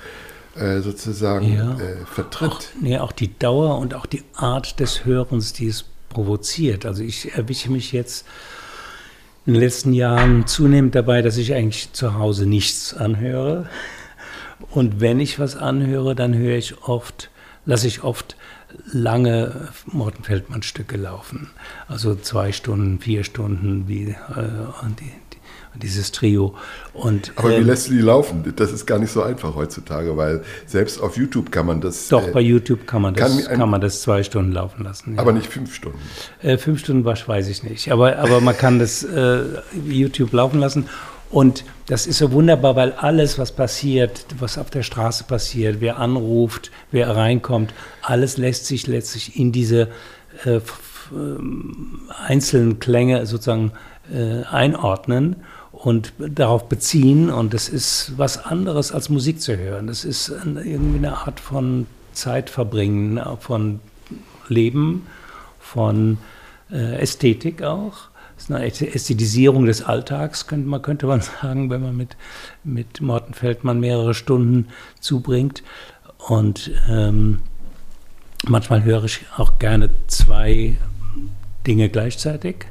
äh, 0.55 0.81
sozusagen 0.81 1.53
Ja. 1.53 1.73
äh, 1.79 2.05
vertritt. 2.05 2.51
Auch, 2.51 2.61
nee, 2.81 2.97
auch 2.97 3.11
die 3.11 3.37
Dauer 3.39 3.77
und 3.79 3.93
auch 3.93 4.05
die 4.05 4.23
Art 4.35 4.79
des 4.79 5.05
Hörens, 5.05 5.53
die 5.53 5.67
es 5.67 5.85
provoziert. 6.09 6.85
Also 6.85 7.03
ich 7.03 7.33
erwische 7.33 7.71
mich 7.71 7.91
jetzt 7.91 8.25
in 9.45 9.53
den 9.53 9.61
letzten 9.61 9.93
Jahren 9.93 10.47
zunehmend 10.47 10.95
dabei, 10.95 11.21
dass 11.21 11.37
ich 11.37 11.53
eigentlich 11.53 11.91
zu 11.93 12.15
Hause 12.15 12.45
nichts 12.45 12.93
anhöre. 12.93 13.67
Und 14.71 15.01
wenn 15.01 15.19
ich 15.19 15.39
was 15.39 15.55
anhöre, 15.55 16.15
dann 16.15 16.33
höre 16.35 16.57
ich 16.57 16.83
oft, 16.83 17.29
lasse 17.65 17.87
ich 17.87 18.03
oft 18.03 18.35
lange 18.91 19.69
Morten 19.85 20.23
Feldmann-Stücke 20.23 20.97
laufen. 20.97 21.49
Also 21.87 22.15
zwei 22.15 22.51
Stunden, 22.51 22.99
vier 22.99 23.23
Stunden, 23.23 23.87
wie 23.87 24.09
äh, 24.09 24.15
die, 24.99 25.11
dieses 25.79 26.11
Trio. 26.11 26.55
Und, 26.93 27.33
Aber 27.35 27.49
wie 27.49 27.55
ähm, 27.55 27.67
lässt 27.67 27.89
du 27.89 27.93
die 27.93 28.01
laufen? 28.01 28.51
Das 28.55 28.71
ist 28.71 28.85
gar 28.85 28.97
nicht 28.99 29.11
so 29.11 29.21
einfach 29.21 29.55
heutzutage, 29.55 30.17
weil 30.17 30.43
selbst 30.65 31.01
auf 31.01 31.17
YouTube 31.17 31.51
kann 31.51 31.65
man 31.67 31.81
das. 31.81 32.07
doch, 32.09 32.27
äh, 32.27 32.31
bei 32.31 32.41
YouTube 32.41 32.87
kann 32.87 33.01
man, 33.03 33.13
das, 33.13 33.35
kann 33.37 33.45
kann, 33.45 33.61
ein- 33.61 33.69
man 33.69 33.81
das 33.81 34.01
zwei 34.01 34.23
Stunden 34.23 34.51
laufen 34.51 34.83
lassen. 34.83 35.15
ja. 35.15 35.21
aber 35.21 35.33
nicht 35.33 35.47
fünf 35.47 35.73
Stunden. 35.75 35.99
Äh, 36.41 36.57
fünf 36.57 36.79
Stunden 36.79 37.05
wasch 37.05 37.27
weiß 37.27 37.47
ich 37.49 37.63
nicht. 37.63 37.91
Aber, 37.91 38.17
aber 38.17 38.41
man 38.41 38.57
kann 38.57 38.79
das 38.79 39.03
äh, 39.03 39.43
YouTube 39.85 40.31
laufen 40.33 40.59
lassen. 40.59 40.89
Und 41.33 41.65
das 41.87 42.05
ist 42.05 42.19
so 42.19 42.31
wunderbar, 42.31 42.75
weil 42.75 42.91
alles, 42.91 43.39
was 43.39 43.51
passiert, 43.51 44.23
was 44.37 44.59
auf 44.59 44.69
der 44.69 44.83
Straße 44.83 45.23
passiert, 45.23 45.77
wer 45.79 45.97
anruft, 45.97 46.69
wer 46.91 47.15
reinkommt, 47.15 47.73
alles 48.03 48.37
lässt 48.37 48.67
sich 48.67 48.85
letztlich 48.85 49.35
in 49.35 49.51
diese 49.51 49.87
äh, 50.45 50.59
ähm, 51.11 52.01
einzelnen 52.23 52.79
Klänge 52.79 53.25
sozusagen 53.25 53.71
äh, 54.13 54.43
einordnen 54.43 55.37
und 55.71 56.13
darauf 56.19 56.69
beziehen. 56.69 57.31
Und 57.31 57.55
das 57.55 57.67
ist 57.67 58.13
was 58.15 58.45
anderes 58.45 58.91
als 58.91 59.09
Musik 59.09 59.41
zu 59.41 59.57
hören. 59.57 59.87
Das 59.87 60.05
ist 60.05 60.29
irgendwie 60.29 60.99
eine 60.99 61.17
Art 61.17 61.39
von 61.39 61.87
Zeitverbringen, 62.13 63.19
von 63.39 63.79
Leben, 64.49 65.07
von 65.59 66.19
äh, 66.71 67.01
Ästhetik 67.01 67.63
auch. 67.63 68.12
Ist 68.43 68.51
eine 68.51 68.65
Ästhetisierung 68.65 69.65
des 69.67 69.83
Alltags, 69.83 70.47
könnte 70.47 70.67
man, 70.67 70.81
könnte 70.81 71.05
man 71.07 71.21
sagen, 71.41 71.69
wenn 71.69 71.81
man 71.81 71.95
mit, 71.95 72.17
mit 72.65 72.99
Morten 72.99 73.33
Feldmann 73.33 73.79
mehrere 73.79 74.13
Stunden 74.13 74.67
zubringt. 74.99 75.63
Und 76.17 76.69
ähm, 76.89 77.39
manchmal 78.45 78.83
höre 78.83 79.05
ich 79.05 79.21
auch 79.37 79.59
gerne 79.59 79.91
zwei 80.07 80.75
Dinge 81.65 81.87
gleichzeitig. 81.87 82.65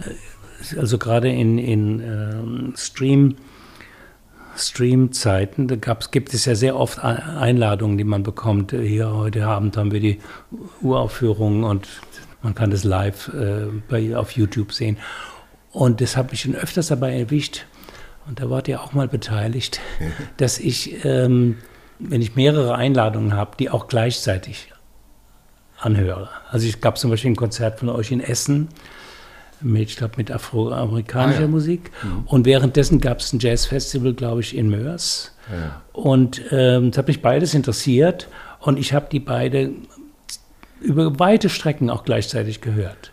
Äh, 0.00 0.76
Also 0.80 0.98
gerade 0.98 1.28
in, 1.28 1.56
in 1.58 2.00
ähm, 2.00 2.74
Stream, 2.76 3.36
Stream-Zeiten, 4.56 5.68
da 5.68 5.76
gab's, 5.76 6.10
gibt 6.10 6.34
es 6.34 6.44
ja 6.46 6.56
sehr 6.56 6.74
oft 6.76 6.98
Ein- 6.98 7.20
Einladungen, 7.22 7.96
die 7.96 8.02
man 8.02 8.24
bekommt. 8.24 8.72
Hier 8.72 9.12
heute 9.12 9.46
Abend 9.46 9.76
haben 9.76 9.92
wir 9.92 10.00
die 10.00 10.18
Uraufführung 10.82 11.62
und 11.62 11.86
man 12.42 12.54
kann 12.54 12.70
das 12.70 12.84
live 12.84 13.28
äh, 13.28 13.66
bei, 13.88 14.16
auf 14.16 14.32
YouTube 14.32 14.72
sehen. 14.72 14.98
Und 15.72 16.00
das 16.00 16.16
habe 16.16 16.34
ich 16.34 16.40
schon 16.42 16.54
öfters 16.54 16.88
dabei 16.88 17.18
erwischt, 17.18 17.66
und 18.28 18.40
da 18.40 18.50
wart 18.50 18.68
ihr 18.68 18.82
auch 18.82 18.92
mal 18.92 19.08
beteiligt, 19.08 19.80
dass 20.36 20.58
ich, 20.58 21.04
ähm, 21.04 21.56
wenn 21.98 22.20
ich 22.22 22.36
mehrere 22.36 22.74
Einladungen 22.74 23.34
habe, 23.34 23.56
die 23.58 23.70
auch 23.70 23.88
gleichzeitig 23.88 24.70
anhöre. 25.78 26.28
Also 26.50 26.66
ich 26.66 26.80
gab 26.80 26.98
zum 26.98 27.10
Beispiel 27.10 27.30
ein 27.30 27.36
Konzert 27.36 27.78
von 27.78 27.88
euch 27.88 28.12
in 28.12 28.20
Essen 28.20 28.68
mit, 29.60 29.88
ich 29.88 29.96
glaube, 29.96 30.14
mit 30.18 30.30
afroamerikanischer 30.30 31.40
Ah, 31.40 31.42
ja. 31.42 31.48
Musik. 31.48 31.90
Und 32.26 32.46
währenddessen 32.46 33.00
gab 33.00 33.18
es 33.18 33.32
ein 33.32 33.40
Jazzfestival, 33.40 34.14
glaube 34.14 34.40
ich, 34.40 34.56
in 34.56 34.68
Mörs. 34.68 35.34
Ja. 35.50 35.82
Und 35.92 36.42
ähm, 36.50 36.88
es 36.88 36.98
hat 36.98 37.08
mich 37.08 37.22
beides 37.22 37.54
interessiert 37.54 38.28
und 38.60 38.78
ich 38.78 38.92
habe 38.92 39.08
die 39.10 39.20
beide 39.20 39.70
über 40.80 41.18
weite 41.18 41.48
Strecken 41.48 41.90
auch 41.90 42.04
gleichzeitig 42.04 42.60
gehört. 42.60 43.12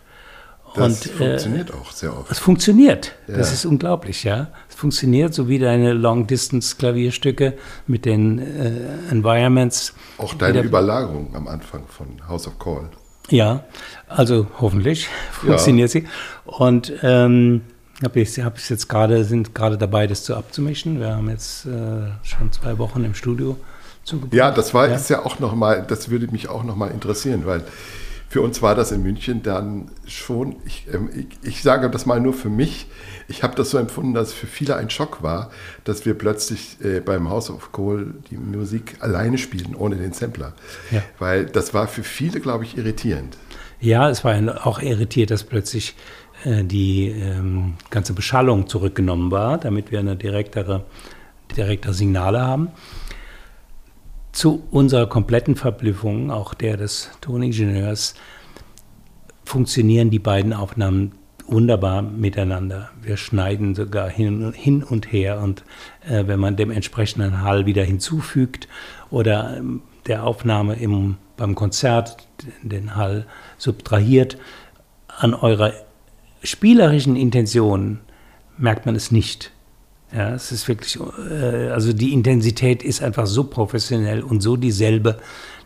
Das 0.76 1.06
und 1.06 1.06
äh, 1.06 1.18
funktioniert 1.18 1.74
auch 1.74 1.92
sehr 1.92 2.18
oft. 2.18 2.30
es 2.30 2.40
funktioniert. 2.40 3.14
Das 3.28 3.48
Ja. 3.48 3.54
ist 3.54 3.66
unglaublich, 3.66 4.26
ja. 4.26 4.48
Es 4.70 4.76
funktioniert, 4.76 5.34
so 5.34 5.48
wie 5.48 5.58
deine 5.58 5.94
Long-Distance-Klavierstücke 5.94 7.54
mit 7.88 8.06
den 8.06 8.40
äh, 8.40 9.12
Environments. 9.12 9.94
Auch 10.18 10.34
deine 10.34 10.62
Überlagerung 10.62 11.34
am 11.36 11.48
Anfang 11.48 11.84
von 11.88 12.08
House 12.28 12.48
of 12.48 12.60
Call. 12.60 12.90
Ja, 13.30 13.64
also 14.08 14.48
hoffentlich 14.60 15.08
funktioniert 15.32 15.90
sie. 15.92 16.08
Und 16.46 16.92
ähm, 17.02 17.62
habe 18.04 18.20
ich 18.20 18.38
hab 18.42 18.60
jetzt 18.60 18.90
gerade, 18.90 19.24
sind 19.24 19.56
gerade 19.56 19.78
dabei, 19.78 20.08
das 20.08 20.24
zu 20.24 20.36
abzumischen. 20.36 21.00
Wir 21.00 21.16
haben 21.16 21.30
jetzt 21.30 21.66
äh, 21.66 21.70
schon 22.24 22.52
zwei 22.52 22.78
Wochen 22.78 23.04
im 23.06 23.14
Studio 23.16 23.58
zugebracht. 24.06 24.34
Ja, 24.34 24.52
das 24.52 24.74
war 24.74 24.88
Ja. 24.88 24.96
ist 24.96 25.10
ja 25.10 25.26
auch 25.26 25.40
noch 25.40 25.56
mal, 25.56 25.86
das 25.88 26.10
würde 26.10 26.28
mich 26.28 26.48
auch 26.48 26.64
noch 26.64 26.76
mal 26.78 26.92
interessieren, 26.92 27.46
weil 27.46 27.64
für 28.30 28.42
uns 28.42 28.62
war 28.62 28.76
das 28.76 28.92
in 28.92 29.02
München 29.04 29.44
dann 29.44 29.90
schon, 30.08 30.56
ich, 30.66 30.88
ähm, 30.94 31.10
ich, 31.16 31.48
ich 31.48 31.62
sage 31.64 31.90
das 31.90 32.06
mal 32.06 32.20
nur 32.20 32.34
für 32.34 32.50
mich, 32.50 32.88
ich 33.28 33.44
habe 33.44 33.56
das 33.56 33.70
so 33.70 33.78
empfunden, 33.78 34.14
dass 34.14 34.30
es 34.30 34.34
für 34.34 34.48
viele 34.48 34.76
ein 34.76 34.90
Schock 34.90 35.24
war, 35.24 35.52
dass 35.84 36.06
wir 36.06 36.16
plötzlich 36.16 36.78
äh, 36.84 37.00
beim 37.00 37.30
House 37.30 37.50
of 37.50 37.72
Coal 37.72 38.14
die 38.30 38.38
Musik 38.38 38.96
alleine 39.00 39.38
spielen, 39.38 39.76
ohne 39.76 39.96
den 39.96 40.14
Sampler. 40.14 40.54
Ja. 40.92 41.02
Weil 41.20 41.46
das 41.46 41.74
war 41.74 41.88
für 41.88 42.04
viele, 42.04 42.40
glaube 42.40 42.64
ich, 42.66 42.78
irritierend. 42.78 43.38
Ja, 43.80 44.10
es 44.10 44.24
war 44.24 44.66
auch 44.66 44.80
irritiert, 44.82 45.32
dass 45.32 45.44
plötzlich 45.44 45.96
äh, 46.44 46.64
die 46.64 47.08
ähm, 47.10 47.76
ganze 47.90 48.14
Beschallung 48.14 48.68
zurückgenommen 48.68 49.32
war, 49.32 49.58
damit 49.58 49.92
wir 49.92 50.00
eine 50.00 50.16
direktere, 50.16 50.86
direktere 51.56 51.94
Signale 51.94 52.42
haben. 52.42 52.70
Zu 54.36 54.68
unserer 54.70 55.08
kompletten 55.08 55.56
Verblüffung, 55.56 56.30
auch 56.30 56.54
der 56.54 56.76
des 56.76 57.10
Toningenieurs, 57.22 58.16
funktionieren 59.46 60.10
die 60.10 60.20
beiden 60.20 60.52
Aufnahmen 60.52 61.14
wunderbar 61.48 62.02
miteinander. 62.02 62.90
Wir 63.02 63.16
schneiden 63.16 63.76
sogar 63.76 64.10
hin, 64.10 64.84
und 64.84 65.14
her 65.14 65.40
und 65.40 65.64
äh, 66.06 66.28
wenn 66.28 66.42
man 66.42 66.58
dem 66.58 66.70
entsprechenden 66.70 67.44
Hall 67.44 67.66
wieder 67.66 67.86
hinzufügt 67.86 68.68
oder 69.10 69.56
ähm, 69.56 69.84
der 70.06 70.26
Aufnahme 70.26 70.76
im, 70.76 71.16
beim 71.38 71.56
Konzert 71.56 72.18
den 72.62 72.98
Hall 72.98 73.28
subtrahiert, 73.58 74.38
an 75.08 75.34
eurer 75.34 75.72
spielerischen 76.44 77.16
Intention 77.16 78.02
merkt 78.58 78.86
man 78.86 78.98
es 78.98 79.12
nicht. 79.12 79.54
Ja, 80.16 80.34
es 80.34 80.52
ist 80.52 80.68
wirklich, 80.68 80.98
äh, 81.30 81.70
also 81.70 81.92
die 81.92 82.14
Intensität 82.14 82.84
ist 82.84 83.04
einfach 83.04 83.28
so 83.28 83.44
professionell 83.44 84.24
und 84.24 84.42
so 84.42 84.56
dieselbe, 84.56 85.18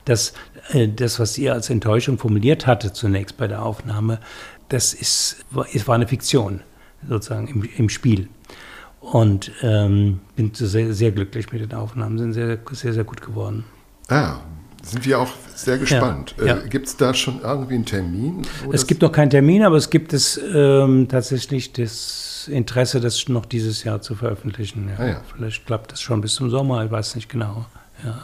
dass 0.06 0.34
äh, 0.72 0.88
das, 0.88 1.20
was 1.20 1.38
ihr 1.38 1.54
als 1.54 1.70
Enttäuschung 1.70 2.18
formuliert 2.18 2.66
hatte 2.66 2.92
zunächst 2.92 3.38
bei 3.38 3.48
der 3.48 3.64
Aufnahme, 3.64 4.20
das 4.70 4.94
ist, 4.94 5.46
war, 5.52 5.68
es 5.72 5.88
war 5.88 5.96
eine 5.96 6.08
Fiktion 6.08 6.62
sozusagen 7.08 7.48
im, 7.48 7.70
im 7.78 7.90
Spiel. 7.90 8.28
Und 9.02 9.52
ähm, 9.62 10.20
bin 10.36 10.52
sehr, 10.54 10.94
sehr 10.94 11.12
glücklich 11.12 11.52
mit 11.52 11.62
den 11.62 11.74
Aufnahmen, 11.74 12.18
sind 12.18 12.34
sehr, 12.34 12.60
sehr, 12.72 12.94
sehr 12.94 13.04
gut 13.04 13.22
geworden. 13.22 13.64
Ah, 14.10 14.38
sind 14.82 15.06
wir 15.06 15.20
auch 15.20 15.30
sehr 15.56 15.78
gespannt. 15.78 16.36
ja. 16.44 16.58
Äh, 16.58 16.70
Gibt 16.70 16.88
es 16.88 16.98
da 16.98 17.14
schon 17.14 17.42
irgendwie 17.42 17.76
einen 17.76 17.86
Termin? 17.86 18.42
Es 18.72 18.88
gibt 18.88 19.02
noch 19.02 19.12
keinen 19.12 19.30
Termin, 19.30 19.64
aber 19.64 19.78
es 19.78 19.90
gibt 19.90 20.14
es 20.14 20.40
ähm, 20.54 21.08
tatsächlich 21.08 21.72
das 21.74 22.39
Interesse, 22.50 23.00
das 23.00 23.28
noch 23.30 23.46
dieses 23.46 23.84
Jahr 23.84 24.02
zu 24.02 24.16
veröffentlichen. 24.16 24.90
Ja. 24.90 24.96
Ah 25.04 25.08
ja. 25.08 25.22
Vielleicht 25.36 25.66
klappt 25.66 25.92
das 25.92 26.02
schon 26.02 26.22
bis 26.22 26.36
zum 26.36 26.50
Sommer, 26.50 26.84
ich 26.86 26.92
weiß 26.92 27.16
nicht 27.16 27.30
genau. 27.30 27.66
Ja. 28.04 28.20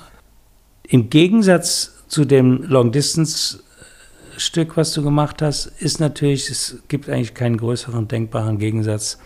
Im 0.87 1.09
Gegensatz 1.09 1.91
zu 2.07 2.25
dem 2.25 2.63
Long-Distance-Stück, 2.63 4.77
was 4.77 4.93
du 4.93 5.03
gemacht 5.03 5.41
hast, 5.41 5.67
ist 5.79 5.99
natürlich, 5.99 6.49
es 6.49 6.77
gibt 6.87 7.09
eigentlich 7.09 7.33
keinen 7.33 7.57
größeren 7.57 8.07
denkbaren 8.07 8.57
Gegensatz, 8.59 9.17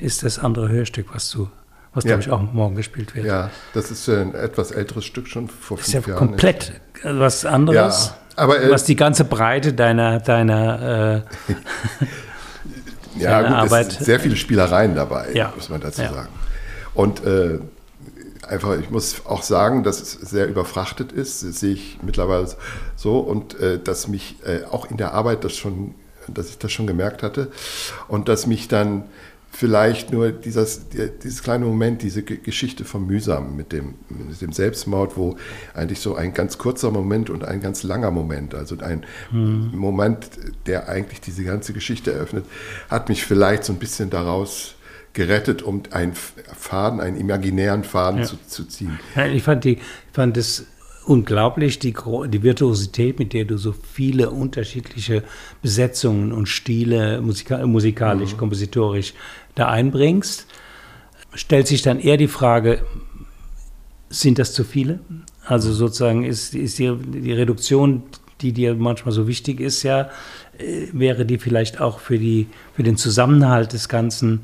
ist 0.00 0.22
das 0.22 0.38
andere 0.38 0.68
Hörstück, 0.68 1.14
was 1.14 1.30
du, 1.30 1.48
was, 1.94 2.04
Ja. 2.04 2.16
glaube 2.16 2.22
ich, 2.22 2.30
auch 2.30 2.40
morgen 2.52 2.74
gespielt 2.76 3.14
wird. 3.14 3.26
Ja, 3.26 3.50
das 3.74 3.90
ist 3.90 4.08
äh, 4.08 4.20
ein 4.22 4.34
etwas 4.34 4.70
älteres 4.70 5.04
Stück 5.04 5.28
schon 5.28 5.48
vor 5.48 5.76
Das 5.76 5.88
ist 5.88 5.92
ja 5.92 6.00
fünf 6.00 6.14
Jahren. 6.16 6.28
komplett 6.28 6.72
was 7.04 7.44
anderes. 7.44 8.06
Ja, 8.06 8.16
aber, 8.36 8.62
äh, 8.62 8.70
was 8.70 8.84
die 8.84 8.96
ganze 8.96 9.24
Breite 9.24 9.74
deiner, 9.74 10.18
deiner 10.20 11.24
äh, 11.48 11.52
Ja, 13.18 13.42
gut, 13.42 13.50
Arbeit- 13.50 13.88
es 13.88 13.94
sind 13.96 14.04
sehr 14.06 14.20
viele 14.20 14.36
Spielereien 14.36 14.94
dabei, 14.94 15.32
Ja. 15.34 15.52
muss 15.54 15.68
man 15.68 15.80
dazu 15.80 16.02
Ja. 16.02 16.12
sagen. 16.12 16.28
Und 16.94 17.24
äh, 17.24 17.58
einfach, 18.48 18.76
ich 18.78 18.90
muss 18.90 19.24
auch 19.26 19.42
sagen, 19.42 19.82
dass 19.84 20.00
es 20.00 20.12
sehr 20.12 20.46
überfrachtet 20.48 21.12
ist, 21.12 21.42
das 21.44 21.60
sehe 21.60 21.74
ich 21.74 21.98
mittlerweile 22.02 22.48
so 22.96 23.18
und 23.20 23.58
äh, 23.60 23.78
dass 23.78 24.08
mich 24.08 24.36
äh, 24.44 24.64
auch 24.64 24.90
in 24.90 24.96
der 24.96 25.14
Arbeit 25.14 25.44
das 25.44 25.56
schon, 25.56 25.94
dass 26.28 26.48
ich 26.50 26.58
das 26.58 26.72
schon 26.72 26.86
gemerkt 26.86 27.22
hatte 27.22 27.48
und 28.08 28.28
dass 28.28 28.46
mich 28.46 28.68
dann 28.68 29.04
vielleicht 29.54 30.10
nur 30.12 30.32
dieses, 30.32 30.88
die- 30.88 31.10
dieses 31.22 31.42
kleine 31.42 31.66
Moment, 31.66 32.02
diese 32.02 32.22
Ge- 32.22 32.38
Geschichte 32.38 32.84
vom 32.86 33.06
Mühsam 33.06 33.54
mit 33.54 33.70
dem, 33.72 33.94
mit 34.08 34.40
dem 34.40 34.52
Selbstmord, 34.52 35.16
wo 35.18 35.36
eigentlich 35.74 36.00
so 36.00 36.14
ein 36.16 36.32
ganz 36.32 36.56
kurzer 36.56 36.90
Moment 36.90 37.28
und 37.28 37.44
ein 37.44 37.60
ganz 37.60 37.82
langer 37.82 38.10
Moment, 38.10 38.54
also 38.54 38.76
ein 38.78 39.04
Moment, 39.30 40.30
der 40.66 40.88
eigentlich 40.88 41.20
diese 41.20 41.44
ganze 41.44 41.72
Geschichte 41.74 42.12
eröffnet, 42.12 42.46
hat 42.88 43.08
mich 43.10 43.24
vielleicht 43.24 43.64
so 43.64 43.72
ein 43.74 43.78
bisschen 43.78 44.08
daraus 44.10 44.74
gerettet, 45.12 45.60
um 45.62 45.82
einen 45.90 46.14
Faden, 46.14 46.98
einen 47.00 47.18
imaginären 47.18 47.84
Faden 47.84 48.20
Ja. 48.20 48.24
zu, 48.26 48.36
zu 48.46 48.64
ziehen. 48.64 48.98
Ja, 49.14 49.26
ich 49.26 49.42
fand, 49.42 49.64
die, 49.64 49.78
fand 50.14 50.38
es 50.38 50.64
unglaublich, 51.04 51.78
die, 51.78 51.94
die 52.28 52.42
Virtuosität, 52.42 53.18
mit 53.18 53.32
der 53.32 53.44
du 53.44 53.56
so 53.56 53.72
viele 53.72 54.30
unterschiedliche 54.30 55.22
Besetzungen 55.60 56.32
und 56.32 56.46
Stile 56.48 57.20
musika 57.20 57.66
musikalisch, 57.66 58.36
kompositorisch 58.36 59.14
da 59.54 59.68
einbringst. 59.68 60.46
Stellt 61.34 61.66
sich 61.66 61.82
dann 61.82 61.98
eher 61.98 62.16
die 62.16 62.28
Frage, 62.28 62.84
sind 64.10 64.38
das 64.38 64.52
zu 64.52 64.64
viele? 64.64 65.00
Also 65.44 65.72
sozusagen 65.72 66.24
ist, 66.24 66.54
ist 66.54 66.78
die, 66.78 66.94
die 66.96 67.32
Reduktion, 67.32 68.02
die 68.40 68.52
dir 68.52 68.74
manchmal 68.74 69.12
so 69.12 69.26
wichtig 69.26 69.60
ist, 69.60 69.82
ja, 69.82 70.10
äh, 70.58 70.86
wäre 70.92 71.24
die 71.24 71.38
vielleicht 71.38 71.80
auch 71.80 71.98
für, 71.98 72.18
die, 72.18 72.48
für 72.74 72.82
den 72.82 72.96
Zusammenhalt 72.96 73.72
des 73.72 73.88
Ganzen 73.88 74.42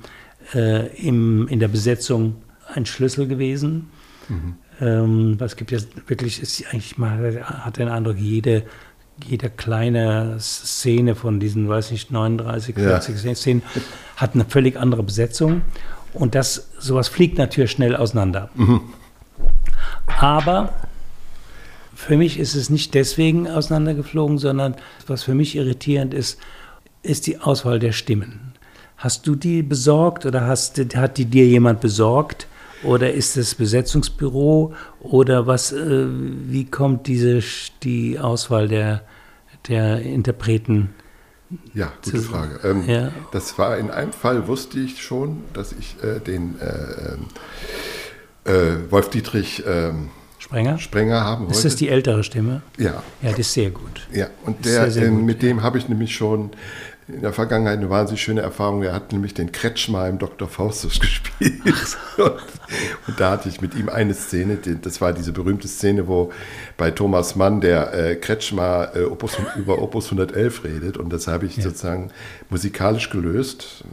äh, 0.55 0.87
im, 0.97 1.47
in 1.49 1.61
der 1.61 1.69
Besetzung 1.69 2.37
ein 2.73 2.87
Schlüssel 2.87 3.27
gewesen? 3.27 3.91
Ähm, 4.81 5.37
es 5.41 5.57
gibt 5.57 5.71
ja 5.71 5.79
wirklich, 6.07 6.41
ist 6.41 6.65
eigentlich 6.73 6.99
mal, 6.99 7.43
hat 7.43 7.79
den 7.79 7.89
Eindruck, 7.89 8.17
jede, 8.19 8.63
jede 9.27 9.51
kleine 9.51 10.37
Szene 10.39 11.15
von 11.15 11.41
diesen, 11.41 11.69
weiß 11.69 11.91
nicht, 11.91 12.11
39, 12.11 12.77
Ja. 12.77 13.01
40 13.01 13.37
Szenen 13.37 13.63
hat 14.17 14.35
eine 14.35 14.45
völlig 14.45 14.77
andere 14.77 15.03
Besetzung. 15.03 15.63
Und 16.15 16.35
das, 16.35 16.71
sowas 16.79 17.09
fliegt 17.09 17.39
natürlich 17.39 17.71
schnell 17.71 17.95
auseinander. 17.97 18.51
Aber 20.19 20.73
für 21.95 22.17
mich 22.17 22.39
ist 22.39 22.55
es 22.55 22.71
nicht 22.71 22.95
deswegen 22.95 23.49
auseinandergeflogen, 23.49 24.39
sondern 24.39 24.77
was 25.07 25.23
für 25.25 25.35
mich 25.35 25.57
irritierend 25.57 26.15
ist, 26.15 26.39
ist 27.03 27.27
die 27.27 27.39
Auswahl 27.41 27.79
der 27.79 27.93
Stimmen. 27.93 28.53
Hast 28.97 29.27
du 29.27 29.35
die 29.35 29.63
besorgt 29.63 30.27
oder 30.27 30.47
hast, 30.47 30.81
hat 30.97 31.19
die 31.19 31.27
dir 31.27 31.47
jemand 31.47 31.81
besorgt? 31.81 32.47
Oder 32.83 33.13
ist 33.13 33.37
es 33.37 33.55
Besetzungsbüro? 33.55 34.73
Oder 35.01 35.47
was, 35.47 35.73
äh, 35.73 36.07
wie 36.09 36.65
kommt 36.67 37.07
diese, 37.07 37.41
die 37.83 38.19
Auswahl 38.19 38.69
der, 38.69 39.03
der 39.69 40.01
Interpreten? 40.03 40.91
Ja, 41.75 41.93
gute 42.05 42.17
Zu- 42.19 42.23
Frage. 42.23 42.61
Ähm, 42.63 42.85
Ja. 42.87 43.11
Das 43.33 43.59
war 43.59 43.79
in 43.79 43.91
einem 43.91 44.13
Fall, 44.13 44.47
wusste 44.49 44.79
ich 44.79 45.03
schon, 45.03 45.43
dass 45.55 45.73
ich 45.73 45.97
äh, 46.03 46.21
den 46.21 46.57
äh, 46.61 47.15
ähm, 47.15 47.27
äh, 48.87 48.91
Wolf 48.93 49.11
Dietrich 49.11 49.65
ähm, 49.67 50.11
Sprenger? 50.39 50.79
Sprenger 50.79 51.25
haben 51.25 51.47
wollte. 51.47 51.57
Ist 51.57 51.65
das 51.65 51.77
die 51.77 51.89
ältere 51.89 52.23
Stimme? 52.23 52.63
ja, 52.79 53.03
Ja, 53.23 53.31
das 53.31 53.41
ist 53.41 53.55
sehr 53.55 53.71
gut. 53.71 54.07
Ja, 54.13 54.29
und 54.47 54.65
der, 54.65 54.73
sehr, 54.83 54.91
sehr 54.93 55.07
ähm, 55.07 55.17
gut, 55.17 55.25
mit 55.25 55.43
dem 55.43 55.63
habe 55.63 55.79
ich 55.79 55.89
nämlich 55.89 56.15
schon 56.15 56.51
in 57.09 57.23
der 57.23 57.33
Vergangenheit 57.33 57.79
eine 57.79 57.89
wahnsinnig 57.89 58.23
schöne 58.23 58.43
Erfahrung. 58.43 58.83
Er 58.83 58.93
hat 58.93 59.13
nämlich 59.13 59.33
den 59.33 59.51
Kretschmer 59.51 60.09
im 60.09 60.19
Dr. 60.19 60.47
Faustus 60.47 61.01
gespielt. 61.01 61.97
Und, 62.19 62.33
und 63.07 63.21
da 63.21 63.31
hatte 63.31 63.49
ich 63.49 63.61
mit 63.61 63.75
ihm 63.75 63.89
eine 63.89 64.13
Szene, 64.13 64.57
die, 64.57 64.79
das 64.81 65.01
war 65.01 65.13
diese 65.13 65.33
berühmte 65.33 65.69
Szene, 65.69 66.07
wo 66.07 66.33
bei 66.77 66.91
Thomas 66.91 67.35
Mann 67.35 67.61
der 67.61 67.95
äh, 67.95 68.17
Kretschmer 68.17 68.91
äh, 68.95 69.05
Opus, 69.05 69.39
über 69.57 69.81
Opus 69.81 70.07
111 70.07 70.65
redet. 70.65 70.97
Und 70.99 71.11
das 71.11 71.27
habe 71.29 71.47
ich 71.47 71.57
sozusagen 71.57 72.11
musikalisch 72.51 73.09
gelöst. 73.09 73.85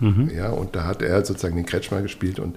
Mhm. 0.00 0.30
Ja, 0.36 0.50
und 0.50 0.74
da 0.74 0.84
hat 0.84 1.02
er 1.02 1.24
sozusagen 1.24 1.54
den 1.56 1.66
Kretschmer 1.66 2.02
gespielt. 2.02 2.40
Und 2.40 2.56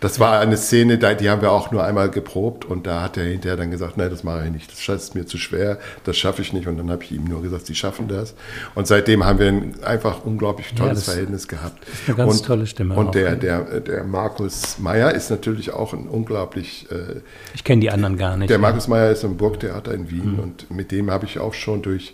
das 0.00 0.20
war 0.20 0.40
eine 0.40 0.56
Szene, 0.58 0.98
die 0.98 1.30
haben 1.30 1.40
wir 1.40 1.50
auch 1.50 1.70
nur 1.72 1.82
einmal 1.84 2.10
geprobt. 2.10 2.64
Und 2.66 2.86
da 2.86 3.02
hat 3.02 3.16
er 3.16 3.24
hinterher 3.24 3.56
dann 3.56 3.70
gesagt, 3.70 3.96
nein, 3.96 4.10
das 4.10 4.24
mache 4.24 4.44
ich 4.44 4.52
nicht. 4.52 4.70
Das 4.70 5.02
ist 5.02 5.14
mir 5.14 5.26
zu 5.26 5.38
schwer, 5.38 5.78
das 6.04 6.16
schaffe 6.18 6.42
ich 6.42 6.52
nicht. 6.52 6.66
Und 6.68 6.76
dann 6.76 6.90
habe 6.90 7.02
ich 7.02 7.12
ihm 7.12 7.24
nur 7.24 7.40
gesagt, 7.42 7.66
sie 7.66 7.74
schaffen 7.74 8.08
das. 8.08 8.34
Und 8.74 8.86
seitdem 8.86 9.24
haben 9.24 9.38
wir 9.38 9.48
ein 9.48 9.74
einfach 9.84 10.24
unglaublich 10.24 10.74
tolles 10.74 11.04
das 11.04 11.04
Verhältnis 11.14 11.48
gehabt. 11.48 11.82
eine 12.06 12.16
ganz 12.16 12.40
und, 12.40 12.46
tolle 12.46 12.66
Stimme 12.66 12.94
Und 12.94 13.08
auch, 13.08 13.10
der, 13.12 13.30
ja. 13.30 13.34
der, 13.36 13.80
der 13.80 14.04
Markus 14.04 14.78
Meyer 14.78 15.14
ist 15.14 15.30
natürlich 15.30 15.72
auch 15.72 15.94
ein 15.94 16.06
unglaublich 16.06 16.86
äh, 16.90 17.20
Ich 17.54 17.64
kenne 17.64 17.80
die 17.80 17.90
anderen 17.90 18.16
gar 18.18 18.36
nicht. 18.36 18.50
der 18.50 18.58
Markus 18.58 18.86
Meyer 18.86 19.10
ist 19.10 19.24
im 19.24 19.36
Burgtheater 19.36 19.94
in 19.94 20.10
Wien 20.10 20.34
Mhm. 20.34 20.38
und 20.40 20.70
mit 20.70 20.90
dem 20.92 21.10
habe 21.10 21.24
ich 21.24 21.38
auch 21.38 21.54
schon 21.54 21.82
durch, 21.82 22.12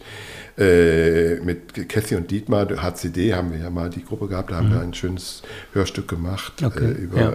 äh, 0.59 1.37
mit 1.37 1.89
Cathy 1.89 2.17
und 2.17 2.31
Dietmar, 2.31 2.67
HCD 2.83 3.35
haben 3.35 3.53
wir 3.53 3.61
ja 3.61 3.71
mal 3.71 3.89
die 3.91 4.05
Gruppe 4.05 4.29
gehabt, 4.29 4.51
da 4.51 4.57
haben 4.57 4.71
wir 4.73 4.81
ein 4.81 4.95
schönes 4.95 5.43
Hörstück 5.73 6.09
gemacht. 6.09 6.61
Mhm. 6.61 6.67
Okay, 6.67 6.85
Äh, 6.85 6.91
über, 6.93 7.21
ja. 7.21 7.29
äh, 7.31 7.35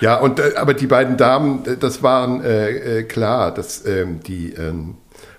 ja, 0.00 0.16
und, 0.20 0.38
äh, 0.38 0.52
aber 0.56 0.74
die 0.74 0.86
beiden 0.86 1.16
Damen, 1.16 1.64
äh, 1.66 1.76
das 1.76 2.02
waren 2.02 2.42
äh, 2.44 3.00
äh, 3.00 3.02
klar, 3.04 3.52
dass 3.52 3.84
ähm, 3.86 4.20
die 4.26 4.52
ähm, 4.52 4.94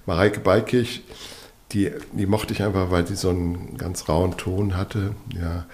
Mareike 0.05 0.39
Beikirch, 0.41 1.03
die, 1.71 1.89
die 2.11 2.27
mochte 2.27 2.53
ich 2.53 2.61
einfach, 2.61 2.91
weil 2.91 3.07
sie 3.07 3.15
so 3.15 3.29
einen 3.29 3.77
ganz 3.79 4.07
rauen 4.07 4.37
Ton 4.37 4.77
hatte. 4.77 5.15
Ja. 5.33 5.65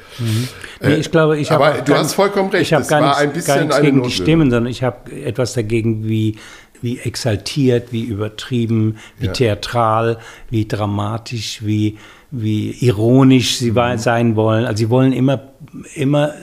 Nee, 0.79 0.93
ich 0.95 1.11
glaube, 1.11 1.37
ich 1.37 1.51
habe 1.51 1.65
aber 1.65 1.81
du 1.81 1.91
gar 1.91 2.01
hast 2.03 2.13
vollkommen 2.13 2.49
recht, 2.51 2.67
Ich 2.67 2.73
habe 2.73 2.85
gar, 2.85 3.01
war 3.01 3.07
nichts- 3.09 3.19
ein 3.21 3.27
gar 3.27 3.33
bisschen 3.33 3.59
nichts 3.63 3.75
eine 3.75 3.85
gegen 3.85 3.95
die 3.97 4.01
Notlösung. 4.03 4.23
Stimmen, 4.25 4.49
sondern 4.51 4.71
ich 4.71 4.81
habe 4.83 5.11
etwas 5.11 5.53
dagegen, 5.53 6.07
wie, 6.07 6.37
wie 6.81 6.99
exaltiert, 6.99 7.91
wie 7.91 8.03
übertrieben, 8.03 8.97
wie 9.17 9.27
Ja. 9.27 9.33
theatral, 9.33 10.17
wie 10.49 10.67
dramatisch, 10.67 11.65
wie, 11.65 11.97
wie 12.31 12.71
ironisch 12.85 13.57
sie 13.57 13.71
Mhm. 13.71 13.97
sein 13.97 14.35
wollen. 14.35 14.65
Also 14.65 14.77
sie 14.77 14.89
wollen 14.89 15.13
immer, 15.13 15.49
immer 15.95 16.33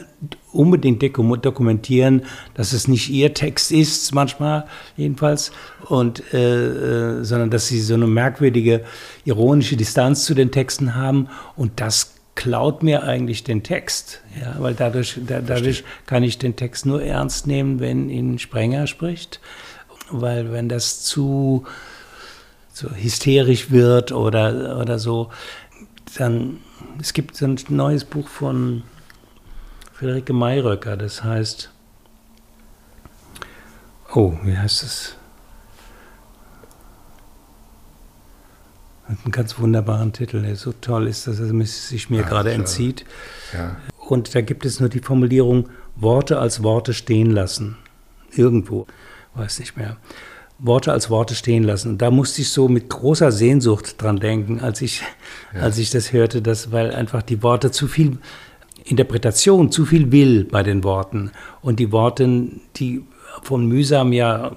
unbedingt 0.53 1.03
dokum- 1.03 1.37
dokumentieren, 1.37 2.23
dass 2.55 2.73
es 2.73 2.89
nicht 2.89 3.11
ihr 3.11 3.35
Text 3.35 3.71
ist, 3.71 4.15
manchmal 4.15 4.67
jedenfalls, 4.97 5.53
und, 5.89 6.23
äh, 6.33 7.19
äh, 7.19 7.25
sondern 7.25 7.51
dass 7.51 7.69
sie 7.69 7.81
so 7.81 7.95
eine 7.95 8.07
merkwürdige 8.07 8.83
ironische 9.25 9.77
Distanz 9.77 10.25
zu 10.25 10.35
den 10.35 10.51
Texten 10.51 10.95
haben 10.95 11.29
und 11.57 11.73
das 11.81 12.15
klaut 12.35 12.83
mir 12.83 13.03
eigentlich 13.03 13.45
den 13.45 13.63
Text, 13.63 14.21
ja, 14.41 14.57
weil 14.59 14.75
dadurch, 14.75 15.19
da, 15.27 15.41
dadurch 15.41 15.85
kann 16.07 16.23
ich 16.23 16.37
den 16.39 16.55
Text 16.57 16.85
nur 16.85 17.03
ernst 17.03 17.47
nehmen, 17.47 17.81
wenn 17.81 18.11
ihn 18.11 18.39
Sprenger 18.39 18.87
spricht, 18.87 19.41
weil 20.11 20.53
wenn 20.53 20.69
das 20.69 21.03
zu 21.03 21.65
so 22.73 22.91
hysterisch 22.91 23.71
wird 23.71 24.13
oder, 24.13 24.79
oder 24.81 24.99
so, 24.99 25.31
dann, 26.19 26.59
es 27.01 27.13
gibt 27.13 27.37
so 27.37 27.47
ein 27.47 27.59
neues 27.69 28.05
Buch 28.05 28.29
von 28.29 28.83
Friederike 29.95 30.33
Mayröcker, 30.35 30.97
das 30.97 31.25
heißt, 31.25 31.71
oh, 34.15 34.35
wie 34.43 34.57
heißt 34.57 34.83
es? 34.83 35.17
Hat 39.09 39.19
einen 39.25 39.33
ganz 39.33 39.59
wunderbaren 39.59 40.13
Titel, 40.13 40.43
der 40.43 40.57
so 40.57 40.73
toll 40.73 41.07
ist, 41.07 41.27
dass 41.29 41.39
es 41.39 41.89
sich 41.89 42.11
mir 42.11 42.25
Ah, 42.25 42.29
gerade 42.29 42.51
schade. 42.51 42.61
entzieht. 42.61 43.05
Ja. 43.53 43.77
Und 44.09 44.35
da 44.35 44.41
gibt 44.41 44.67
es 44.67 44.81
nur 44.81 44.89
die 44.89 44.99
Formulierung, 45.01 45.69
Worte 45.95 46.39
als 46.41 46.63
Worte 46.63 46.93
stehen 46.93 47.31
lassen. 47.31 47.77
Irgendwo, 48.33 48.87
weiß 49.37 49.59
nicht 49.59 49.77
mehr. 49.77 49.97
Worte 50.59 50.93
als 50.93 51.11
Worte 51.11 51.35
stehen 51.35 51.65
lassen. 51.65 51.91
Und 51.91 52.03
da 52.03 52.11
musste 52.11 52.41
ich 52.41 52.49
so 52.49 52.69
mit 52.69 52.89
großer 52.89 53.31
Sehnsucht 53.31 54.01
dran 54.01 54.19
denken, 54.19 54.61
als 54.61 54.81
ich, 54.81 55.03
als 55.61 55.77
ich 55.79 55.91
das 55.91 56.13
hörte, 56.13 56.41
dass, 56.41 56.73
weil 56.73 56.95
einfach 56.95 57.23
die 57.23 57.43
Worte 57.43 57.71
zu 57.71 57.89
viel 57.89 58.19
Interpretation, 58.85 59.71
zu 59.71 59.85
viel 59.85 60.13
will 60.13 60.45
bei 60.45 60.63
den 60.63 60.83
Worten. 60.83 61.33
Und 61.61 61.79
die 61.79 61.93
Worte, 61.93 62.49
die 62.77 63.05
von 63.43 63.67
mühsam 63.67 64.13
ja 64.13 64.57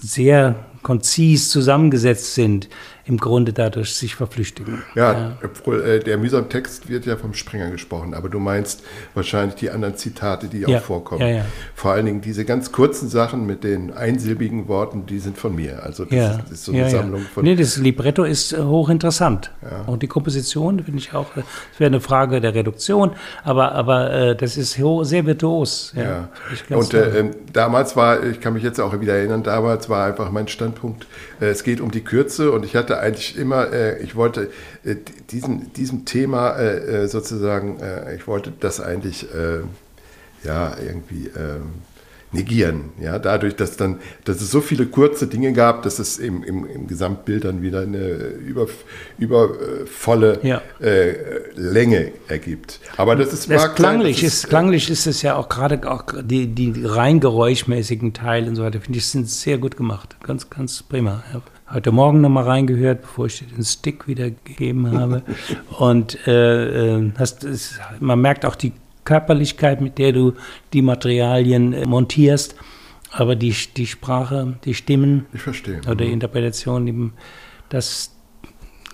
sehr 0.00 0.56
konzis 0.82 1.50
zusammengesetzt 1.50 2.34
sind, 2.34 2.68
im 3.04 3.18
Grunde 3.18 3.52
dadurch 3.52 3.94
sich 3.94 4.14
verflüchtigen. 4.14 4.82
Ja, 4.94 5.12
ja. 5.12 5.38
obwohl 5.42 5.82
äh, 5.82 6.00
der 6.00 6.18
mühsam 6.18 6.48
Text 6.48 6.88
wird 6.88 7.06
ja 7.06 7.16
vom 7.16 7.34
Springer 7.34 7.70
gesprochen, 7.70 8.14
aber 8.14 8.28
du 8.28 8.38
meinst 8.38 8.82
wahrscheinlich 9.14 9.56
die 9.56 9.70
anderen 9.70 9.96
Zitate, 9.96 10.46
die 10.46 10.60
ja, 10.60 10.78
auch 10.78 10.82
vorkommen. 10.82 11.26
Ja. 11.26 11.44
Vor 11.74 11.92
allen 11.92 12.06
Dingen 12.06 12.20
diese 12.20 12.44
ganz 12.44 12.70
kurzen 12.70 13.08
Sachen 13.08 13.46
mit 13.46 13.64
den 13.64 13.92
einsilbigen 13.92 14.68
Worten, 14.68 15.06
die 15.06 15.18
sind 15.18 15.36
von 15.38 15.54
mir. 15.54 15.82
Also 15.82 16.04
das, 16.04 16.14
ja. 16.14 16.30
ist, 16.30 16.42
das 16.42 16.50
ist 16.52 16.64
so 16.64 16.72
eine 16.72 16.90
Sammlung 16.90 17.22
von. 17.22 17.44
Nee, 17.44 17.56
das 17.56 17.76
Libretto 17.76 18.24
ist 18.24 18.52
äh, 18.52 18.58
hochinteressant. 18.62 19.50
Und 19.86 20.02
die 20.02 20.08
Komposition 20.08 20.82
finde 20.82 20.98
ich 20.98 21.14
auch, 21.14 21.26
das 21.34 21.44
wäre 21.78 21.88
eine 21.88 22.00
Frage 22.00 22.40
der 22.40 22.54
Reduktion, 22.54 23.12
aber, 23.44 23.72
aber 23.72 24.12
äh, 24.12 24.36
das 24.36 24.56
ist 24.56 24.72
sehr 24.72 25.26
virtuos. 25.26 25.92
Ja. 25.96 26.28
Und 26.70 26.94
äh, 26.94 27.18
ähm, 27.18 27.30
damals 27.52 27.96
war, 27.96 28.22
ich 28.24 28.40
kann 28.40 28.54
mich 28.54 28.62
jetzt 28.62 28.80
auch 28.80 28.98
wieder 29.00 29.14
erinnern, 29.14 29.42
damals 29.42 29.88
war 29.88 30.06
einfach 30.06 30.30
mein 30.30 30.48
Standpunkt, 30.48 31.06
äh, 31.40 31.46
es 31.46 31.64
geht 31.64 31.80
um 31.80 31.90
die 31.90 32.02
Kürze 32.02 32.52
und 32.52 32.64
ich 32.64 32.76
hatte 32.76 32.91
eigentlich 32.98 33.36
immer, 33.36 33.72
äh, 33.72 34.02
ich 34.02 34.16
wollte 34.16 34.50
äh, 34.84 34.96
diesen, 35.30 35.72
diesem 35.72 36.04
Thema 36.04 36.58
äh, 36.58 37.08
sozusagen, 37.08 37.78
ich 38.16 38.26
wollte 38.26 38.52
das 38.58 38.80
eigentlich 38.80 39.26
ja 40.44 40.76
irgendwie 40.84 41.30
ähm, 41.36 41.82
negieren. 42.32 42.90
Ja, 43.00 43.18
dadurch, 43.18 43.56
dass 43.56 43.76
dann, 43.76 44.00
dass 44.24 44.40
es 44.40 44.50
so 44.50 44.60
viele 44.60 44.86
kurze 44.86 45.26
Dinge 45.26 45.52
gab, 45.52 45.82
dass 45.82 45.98
es 45.98 46.18
im, 46.18 46.42
im, 46.42 46.66
im 46.66 46.86
Gesamtbild 46.86 47.44
dann 47.44 47.62
wieder 47.62 47.82
eine 47.82 47.98
über, 47.98 48.66
übervolle 49.18 50.40
ja. 50.42 50.62
äh, 50.80 51.14
Länge 51.54 52.12
ergibt. 52.28 52.80
Aber 52.96 53.16
das 53.16 53.32
ist 53.32 53.50
das 53.50 53.74
klanglich 53.74 54.16
sein, 54.16 54.24
das 54.24 54.34
ist, 54.34 54.44
ist, 54.44 54.48
klanglich 54.48 54.90
ist 54.90 55.06
es 55.06 55.22
ja 55.22 55.36
auch 55.36 55.48
gerade 55.48 55.88
auch 55.90 56.06
die, 56.22 56.48
die 56.48 56.72
rein 56.84 57.20
geräuschmäßigen 57.20 58.14
Teile 58.14 58.48
und 58.48 58.56
so 58.56 58.62
weiter, 58.62 58.80
finde 58.80 58.98
ich, 58.98 59.06
sind 59.06 59.28
sehr 59.28 59.58
gut 59.58 59.76
gemacht. 59.76 60.16
Ganz, 60.22 60.48
ganz 60.48 60.82
prima. 60.82 61.22
Ja 61.32 61.42
heute 61.72 61.90
Morgen 61.90 62.20
nochmal 62.20 62.44
reingehört, 62.44 63.02
bevor 63.02 63.26
ich 63.26 63.44
den 63.46 63.64
Stick 63.64 64.06
wieder 64.06 64.30
gegeben 64.30 64.92
habe. 64.92 65.22
Und 65.78 66.26
äh, 66.26 66.96
äh 66.96 67.12
hast, 67.18 67.46
man 68.00 68.20
merkt 68.20 68.44
auch 68.44 68.54
die 68.54 68.72
Körperlichkeit, 69.04 69.80
mit 69.80 69.98
der 69.98 70.12
du 70.12 70.34
die 70.72 70.82
Materialien 70.82 71.72
äh, 71.72 71.86
montierst. 71.86 72.56
Aber 73.10 73.36
die, 73.36 73.54
die 73.76 73.86
Sprache, 73.86 74.56
die 74.64 74.74
Stimmen 74.74 75.26
ich 75.32 75.42
verstehe. 75.42 75.80
oder 75.80 75.96
die 75.96 76.06
mhm. 76.06 76.14
Interpretation, 76.14 77.12
das, 77.68 78.12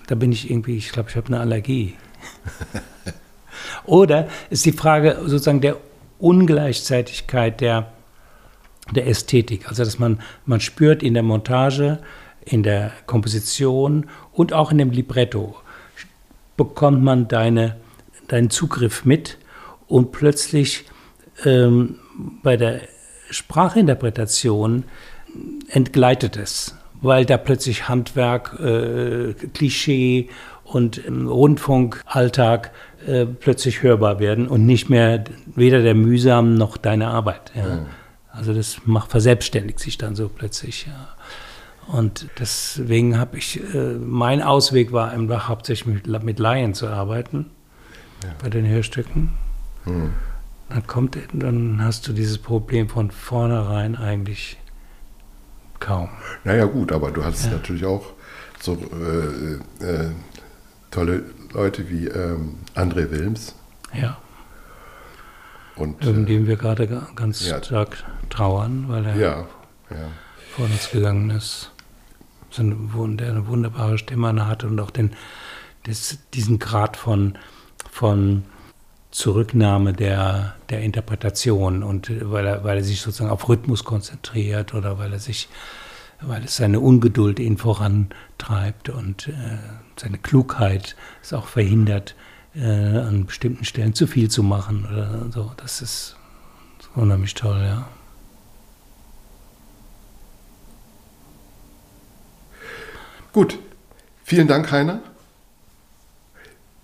da 0.07 0.15
bin 0.15 0.31
ich 0.31 0.49
irgendwie, 0.49 0.75
ich 0.75 0.91
glaube, 0.91 1.09
ich 1.09 1.15
habe 1.15 1.27
eine 1.27 1.39
Allergie. 1.39 1.95
oder 3.85 4.27
ist 4.49 4.65
die 4.65 4.73
Frage 4.73 5.19
sozusagen 5.21 5.61
der 5.61 5.77
Ungleichzeitigkeit 6.19 7.61
der, 7.61 7.93
der 8.93 9.07
Ästhetik. 9.07 9.69
Also, 9.69 9.85
dass 9.85 9.99
man, 9.99 10.19
man 10.45 10.59
spürt 10.59 11.01
in 11.01 11.13
der 11.13 11.23
Montage, 11.23 11.99
in 12.49 12.63
der 12.63 12.91
Komposition 13.05 14.07
und 14.31 14.53
auch 14.53 14.71
in 14.71 14.79
dem 14.79 14.91
Libretto, 14.91 15.55
bekommt 16.57 17.01
man 17.03 17.27
deine, 17.27 17.77
deinen 18.27 18.49
Zugriff 18.49 19.05
mit 19.05 19.37
und 19.87 20.11
plötzlich 20.11 20.85
ähm, 21.45 21.99
bei 22.43 22.57
der 22.57 22.81
Sprachinterpretation 23.29 24.83
entgleitet 25.69 26.35
es, 26.37 26.75
weil 27.01 27.25
da 27.25 27.37
plötzlich 27.37 27.87
Handwerk, 27.87 28.59
äh, 28.59 29.33
Klischee 29.53 30.29
und 30.63 31.05
ähm, 31.05 31.27
Rundfunkalltag 31.27 32.71
äh, 33.05 33.25
plötzlich 33.25 33.83
hörbar 33.83 34.19
werden 34.19 34.47
und 34.47 34.65
nicht 34.65 34.89
mehr 34.89 35.23
weder 35.55 35.81
der 35.81 35.95
mühsam 35.95 36.55
noch 36.55 36.77
deine 36.77 37.07
Arbeit. 37.07 37.51
Ja. 37.55 37.75
Mhm. 37.75 37.85
Also 38.31 38.53
das 38.53 38.81
macht, 38.85 39.11
verselbstständigt 39.11 39.79
sich 39.79 39.97
dann 39.97 40.15
so 40.15 40.29
plötzlich. 40.29 40.87
Ja. 40.87 41.15
Und 41.91 42.27
deswegen 42.37 43.17
habe 43.17 43.37
ich, 43.37 43.61
äh, 43.73 43.93
mein 43.93 44.43
Ausweg 44.43 44.91
war 44.91 45.09
einfach 45.09 45.47
hauptsächlich 45.47 46.03
mit, 46.05 46.23
mit 46.23 46.37
Laien 46.37 46.75
zu 46.75 46.87
arbeiten 46.87 47.47
ja. 48.23 48.29
bei 48.41 48.49
den 48.49 48.67
Hörstücken. 48.67 49.31
Hm. 49.85 50.13
Dann 50.69 50.85
kommt, 50.85 51.17
dann 51.33 51.83
hast 51.83 52.07
du 52.07 52.13
dieses 52.13 52.37
Problem 52.37 52.89
von 52.89 53.09
vornherein 53.09 53.95
eigentlich 53.95 54.57
kaum. 55.79 56.09
Naja 56.43 56.65
gut, 56.65 56.91
aber 56.91 57.09
du 57.09 57.23
hast 57.23 57.45
ja. 57.45 57.51
natürlich 57.51 57.85
auch 57.85 58.05
so 58.61 58.73
äh, 58.73 59.83
äh, 59.83 60.11
tolle 60.91 61.23
Leute 61.53 61.89
wie 61.89 62.05
ähm, 62.05 62.59
André 62.75 63.09
Wilms. 63.09 63.55
Ja. 63.93 64.17
Und, 65.75 66.05
um 66.05 66.25
den 66.27 66.45
wir 66.45 66.57
gerade 66.57 66.87
ganz 67.15 67.47
ja. 67.47 67.63
stark 67.63 68.03
trauern, 68.29 68.85
weil 68.89 69.05
er 69.05 69.15
ja, 69.15 69.47
ja. 69.89 70.09
vor 70.55 70.65
uns 70.65 70.91
gegangen 70.91 71.31
ist. 71.31 71.71
Der 72.57 73.29
eine 73.29 73.47
wunderbare 73.47 73.97
Stimme 73.97 74.47
hat 74.47 74.63
und 74.63 74.79
auch 74.79 74.91
den, 74.91 75.11
des, 75.85 76.19
diesen 76.33 76.59
Grad 76.59 76.97
von, 76.97 77.37
von 77.91 78.43
Zurücknahme 79.11 79.93
der, 79.93 80.55
der 80.69 80.81
Interpretation 80.81 81.81
und 81.83 82.11
weil 82.31 82.45
er, 82.45 82.63
weil 82.63 82.77
er 82.77 82.83
sich 82.83 83.01
sozusagen 83.01 83.31
auf 83.31 83.49
Rhythmus 83.49 83.83
konzentriert 83.83 84.73
oder 84.73 84.99
weil 84.99 85.13
er 85.13 85.19
sich, 85.19 85.49
weil 86.21 86.43
es 86.43 86.57
seine 86.57 86.79
Ungeduld 86.79 87.39
ihn 87.39 87.57
vorantreibt 87.57 88.89
und 88.89 89.29
äh, 89.29 89.57
seine 89.95 90.19
Klugheit 90.19 90.95
es 91.23 91.33
auch 91.33 91.47
verhindert, 91.47 92.15
äh, 92.55 92.63
an 92.63 93.25
bestimmten 93.25 93.65
Stellen 93.65 93.95
zu 93.95 94.05
viel 94.05 94.29
zu 94.29 94.43
machen 94.43 94.85
oder 94.85 95.31
so. 95.31 95.51
Das 95.57 95.81
ist 95.81 96.15
unheimlich 96.95 97.33
toll, 97.33 97.63
ja. 97.63 97.87
Gut. 103.33 103.57
Vielen 104.23 104.47
Dank, 104.47 104.71
Heiner. 104.71 104.99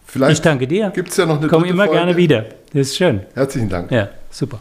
Vielleicht 0.06 0.34
ich 0.34 0.42
danke 0.42 0.68
dir. 0.68 0.92
Gibt 0.92 1.10
es 1.10 1.18
ja 1.18 1.26
noch 1.26 1.38
eine 1.40 1.48
Komm 1.48 1.66
immer 1.66 1.86
Folge. 1.86 2.00
gerne 2.00 2.16
wieder. 2.18 2.46
Das 2.74 2.88
ist 2.88 2.98
schön. 2.98 3.26
Herzlichen 3.34 3.70
Dank. 3.70 3.92
Ja, 3.92 4.10
super. 4.32 4.60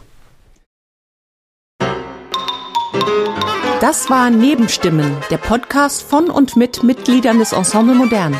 Das 3.81 4.09
war 4.09 4.29
Nebenstimmen, 4.29 5.15
der 5.29 5.37
Podcast 5.37 6.01
von 6.01 6.29
und 6.29 6.55
mit 6.55 6.83
Mitgliedern 6.83 7.39
des 7.39 7.51
Ensemble 7.51 7.93
Modern. 7.95 8.35